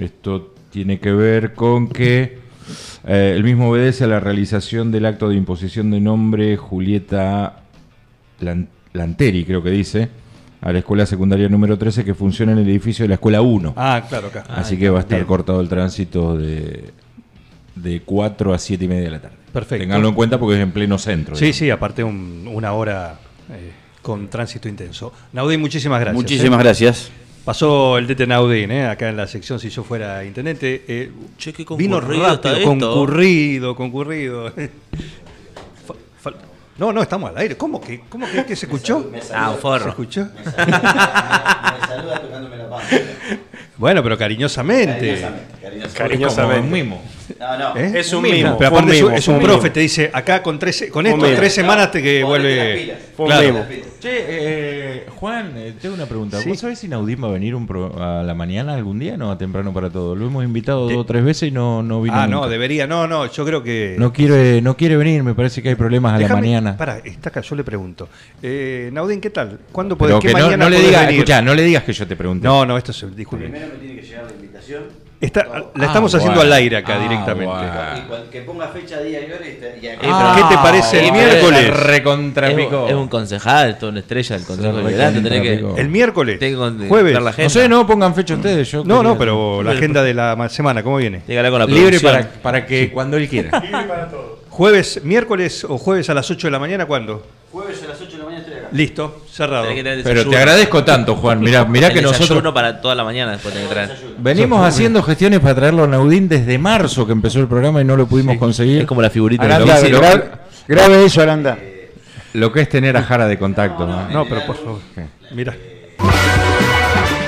Esto 0.00 0.54
tiene 0.70 1.00
que 1.00 1.10
ver 1.12 1.54
con 1.54 1.88
que 1.88 2.38
eh, 3.06 3.32
el 3.34 3.42
mismo 3.42 3.70
obedece 3.70 4.04
a 4.04 4.06
la 4.06 4.20
realización 4.20 4.92
del 4.92 5.06
acto 5.06 5.28
de 5.28 5.34
imposición 5.34 5.90
de 5.90 6.00
nombre 6.00 6.56
Julieta 6.56 7.61
Lanteri, 8.92 9.44
creo 9.44 9.62
que 9.62 9.70
dice, 9.70 10.08
a 10.60 10.72
la 10.72 10.78
escuela 10.80 11.06
secundaria 11.06 11.48
número 11.48 11.78
13 11.78 12.04
que 12.04 12.14
funciona 12.14 12.52
en 12.52 12.58
el 12.58 12.68
edificio 12.68 13.04
de 13.04 13.08
la 13.08 13.14
escuela 13.14 13.40
1. 13.42 13.74
Ah, 13.76 14.04
claro, 14.08 14.28
acá. 14.28 14.44
Así 14.48 14.76
que 14.76 14.90
va 14.90 14.98
a 14.98 15.02
estar 15.02 15.18
Bien. 15.18 15.26
cortado 15.26 15.60
el 15.60 15.68
tránsito 15.68 16.36
de, 16.36 16.90
de 17.74 18.00
4 18.02 18.52
a 18.54 18.58
7 18.58 18.84
y 18.84 18.88
media 18.88 19.04
de 19.04 19.10
la 19.10 19.20
tarde. 19.22 19.36
Perfecto. 19.52 19.82
Tenganlo 19.82 20.08
en 20.08 20.14
cuenta 20.14 20.38
porque 20.38 20.56
es 20.56 20.62
en 20.62 20.72
pleno 20.72 20.98
centro. 20.98 21.34
Sí, 21.36 21.46
digamos. 21.46 21.58
sí, 21.58 21.70
aparte 21.70 22.04
un- 22.04 22.48
una 22.52 22.72
hora 22.72 23.18
eh, 23.50 23.72
con 24.00 24.28
tránsito 24.28 24.68
intenso. 24.68 25.12
Naudín, 25.32 25.60
muchísimas 25.60 26.00
gracias. 26.00 26.14
muchísimas 26.22 26.60
¿eh? 26.60 26.62
gracias. 26.62 27.10
Pasó 27.44 27.98
el 27.98 28.06
DT 28.06 28.26
Naudín, 28.28 28.70
¿eh? 28.70 28.86
acá 28.86 29.08
en 29.08 29.16
la 29.16 29.26
sección 29.26 29.58
si 29.58 29.68
yo 29.68 29.82
fuera 29.82 30.24
intendente. 30.24 30.84
eh, 30.86 31.10
Che, 31.36 31.52
qué 31.52 31.64
vino 31.76 31.96
concurrido 31.98 32.22
rápido, 32.22 32.34
está 32.34 32.52
esto. 32.56 32.68
concurrido, 32.68 33.74
concurrido. 33.74 34.52
No, 36.78 36.92
no, 36.92 37.02
estamos 37.02 37.30
al 37.30 37.38
aire. 37.38 37.56
¿Cómo 37.56 37.80
que, 37.80 38.00
cómo 38.08 38.26
que, 38.26 38.44
que 38.46 38.56
se 38.56 38.66
escuchó? 38.66 39.10
Ah, 39.34 39.50
un 39.50 39.56
¿Se 39.56 39.60
forro. 39.60 39.90
escuchó? 39.90 40.22
Me 40.34 40.52
saluda 41.86 42.20
tocándome 42.20 42.56
la 42.56 42.68
panza. 42.70 42.96
Bueno, 43.76 44.02
pero 44.02 44.16
cariñosamente. 44.18 45.26
Cariñosamente. 45.94 46.56
Como 46.60 46.66
un 46.66 46.70
mimo. 46.70 47.02
No, 47.42 47.58
no. 47.58 47.76
¿Eh? 47.76 47.92
Es 47.98 48.12
un 48.12 48.22
mimo. 48.22 48.34
mimo, 48.36 48.56
Pero 48.58 48.70
aparte 48.70 48.92
es 48.92 49.00
un- 49.02 49.06
mimo, 49.08 49.18
es 49.18 49.24
fue 49.24 49.34
un 49.34 49.40
un 49.40 49.44
profe, 49.46 49.62
mimo. 49.64 49.72
te 49.72 49.80
dice, 49.80 50.10
acá 50.12 50.42
con 50.44 50.58
tres, 50.60 50.86
con 50.92 51.04
esto, 51.06 51.16
mimo. 51.18 51.36
tres 51.36 51.52
semanas 51.52 51.90
te 51.90 52.00
que 52.00 52.22
vuelve. 52.22 52.94
Claro. 53.16 53.42
mimo. 53.48 53.64
Che, 54.00 54.08
eh, 54.28 55.06
Juan, 55.16 55.52
eh, 55.56 55.74
tengo 55.80 55.94
una 55.96 56.06
pregunta. 56.06 56.38
Sí. 56.40 56.48
¿Vos 56.48 56.58
sabés 56.60 56.78
si 56.78 56.86
Naudín 56.88 57.22
va 57.22 57.28
a 57.28 57.32
venir 57.32 57.54
un 57.56 57.66
pro- 57.66 58.00
a 58.00 58.22
la 58.22 58.34
mañana 58.34 58.74
algún 58.74 58.98
día? 59.00 59.16
No, 59.16 59.30
a 59.32 59.38
temprano 59.38 59.72
para 59.72 59.90
todo. 59.90 60.14
Lo 60.14 60.26
hemos 60.26 60.44
invitado 60.44 60.88
dos 60.88 60.96
o 60.98 61.04
tres 61.04 61.24
veces 61.24 61.48
y 61.48 61.50
no, 61.52 61.82
no 61.82 62.00
vino 62.02 62.16
Ah, 62.16 62.26
no, 62.28 62.48
debería. 62.48 62.86
No, 62.86 63.06
no, 63.08 63.26
yo 63.30 63.44
creo 63.44 63.62
que. 63.62 63.96
No 63.98 64.12
quiere, 64.12 64.62
no 64.62 64.76
quiere 64.76 64.96
venir, 64.96 65.22
me 65.24 65.34
parece 65.34 65.62
que 65.62 65.68
hay 65.70 65.74
problemas 65.74 66.14
a 66.14 66.18
la 66.20 66.28
mañana. 66.34 66.76
Pará, 66.76 66.98
está 67.04 67.28
acá, 67.30 67.40
yo 67.40 67.54
le 67.56 67.64
pregunto. 67.64 68.08
Eh, 68.42 68.90
Naudín, 68.92 69.20
¿qué 69.20 69.30
tal? 69.30 69.58
¿Cuándo 69.72 69.96
podés? 69.98 70.12
Pero 70.14 70.20
¿Qué 70.20 70.28
que 70.28 70.34
no, 70.34 70.46
mañana 70.46 70.64
no 70.64 70.70
le 70.70 70.80
digas, 70.80 71.00
venir? 71.06 71.14
escuchá, 71.20 71.42
no 71.42 71.54
le 71.54 71.62
digas 71.62 71.82
que 71.84 71.92
yo 71.92 72.06
te 72.06 72.14
pregunté. 72.16 72.44
No, 72.46 72.64
no, 72.66 72.76
esto 72.78 72.92
es. 72.92 73.16
Disculpe. 73.16 73.46
Primero 73.46 73.66
me 73.72 73.78
tiene 73.84 74.00
que 74.00 74.06
llegar 74.06 74.24
la 74.26 74.32
invitación. 74.32 75.01
Está- 75.22 75.44
la 75.46 75.84
Ah, 75.84 75.86
estamos 75.86 76.12
haciendo 76.14 76.40
bueno. 76.40 76.52
al 76.52 76.58
aire 76.58 76.76
acá 76.78 76.96
Ah, 76.96 77.02
directamente. 77.02 77.46
bueno. 77.46 77.72
Y 77.96 78.00
cual- 78.08 78.24
que 78.30 78.40
ponga 78.42 78.68
fecha, 78.68 79.00
día 79.00 79.20
y 79.20 79.30
hora 79.30 79.46
y, 79.46 79.86
acá. 79.86 80.00
Ah, 80.02 80.34
¿Qué 80.36 80.56
te 80.56 80.60
parece 80.60 81.06
el 81.06 81.12
miércoles? 81.12 81.60
Es, 81.68 81.76
Recontrapicó. 81.76 82.82
un- 82.84 82.88
es 82.88 82.94
un 82.96 83.08
concejal, 83.08 83.78
toda 83.78 83.92
una 83.92 84.00
estrella 84.00 84.36
del 84.36 84.44
Consejo 84.46 84.76
que. 84.84 85.80
El 85.80 85.88
miércoles. 85.88 86.38
Tengo 86.40 86.76
que 86.76 86.88
jueves. 86.88 87.14
la 87.22 87.34
No 87.38 87.50
sé, 87.50 87.68
no 87.68 87.86
pongan 87.86 88.14
fecha 88.16 88.34
ustedes. 88.34 88.68
Yo 88.70 88.82
No, 88.84 89.02
no, 89.02 89.16
pero 89.16 89.62
la 89.62 89.70
agenda 89.72 90.02
de 90.02 90.12
la 90.12 90.34
ma- 90.34 90.48
semana, 90.48 90.82
¿cómo 90.82 90.96
viene? 90.96 91.22
Con 91.24 91.58
la 91.60 91.66
Libre 91.66 92.00
para, 92.00 92.28
para 92.28 92.66
que 92.66 92.90
cuando 92.90 93.16
él 93.16 93.28
quiera. 93.28 93.62
Jueves, 94.50 95.00
miércoles 95.04 95.64
o 95.64 95.78
jueves 95.78 96.10
a 96.10 96.14
las 96.14 96.30
8 96.30 96.48
de 96.48 96.50
la 96.50 96.58
mañana, 96.58 96.84
¿cuándo? 96.84 97.24
Jueves 97.50 97.82
a 97.84 97.88
las 97.88 98.00
8 98.00 98.12
de 98.12 98.18
la 98.18 98.24
mañana 98.24 98.42
estoy 98.42 98.58
acá. 98.58 98.61
Listo, 98.72 99.24
cerrado. 99.30 99.62
Tenés 99.64 99.76
que 99.76 99.82
tener 99.82 100.02
Pero 100.02 100.14
desayuno. 100.14 100.30
te 100.30 100.36
agradezco 100.42 100.84
tanto, 100.84 101.14
Juan. 101.16 101.40
Mirá, 101.40 101.64
mirá 101.64 101.88
El 101.88 101.92
que 101.94 102.00
desayuno 102.00 102.26
nosotros 102.26 102.54
para 102.54 102.80
toda 102.80 102.94
la 102.94 103.04
mañana 103.04 103.32
después 103.32 103.52
tenés 103.52 103.68
que 103.68 103.74
traer. 103.74 103.98
venimos 104.18 104.66
haciendo 104.66 105.02
gestiones 105.02 105.40
para 105.40 105.54
traerlo 105.54 105.84
a 105.84 105.86
Naudín 105.86 106.28
desde 106.28 106.58
marzo 106.58 107.06
que 107.06 107.12
empezó 107.12 107.38
el 107.40 107.48
programa 107.48 107.80
y 107.80 107.84
no 107.84 107.96
lo 107.96 108.06
pudimos 108.06 108.36
conseguir. 108.38 108.80
Es 108.82 108.86
como 108.86 109.02
la 109.02 109.10
figurita 109.10 109.44
Aranda, 109.44 109.80
de 109.80 109.88
lo- 109.90 110.00
gra- 110.00 110.30
grabe 110.68 111.04
eso, 111.04 111.20
Aranda. 111.22 111.58
Lo 112.34 112.50
que 112.50 112.62
es 112.62 112.68
tener 112.68 112.96
a 112.96 113.02
Jara 113.02 113.26
de 113.26 113.38
contacto. 113.38 113.86
¿no? 113.86 114.08
No, 114.08 114.24
pero 114.26 114.46
por 114.46 114.56
favor. 114.56 114.78
Mira. 115.32 115.54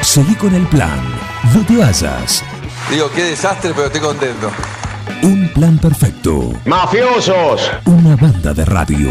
Seguí 0.00 0.34
con 0.34 0.54
el 0.54 0.66
plan. 0.66 1.00
No 1.54 1.64
te 1.66 1.76
vayas. 1.76 2.42
Digo, 2.90 3.10
qué 3.14 3.22
desastre, 3.24 3.72
pero 3.74 3.86
estoy 3.86 4.00
contento. 4.00 4.50
Un 5.22 5.48
plan 5.54 5.78
perfecto. 5.78 6.52
¡Mafiosos! 6.66 7.70
Una 7.86 8.16
banda 8.16 8.52
de 8.54 8.64
radio. 8.64 9.08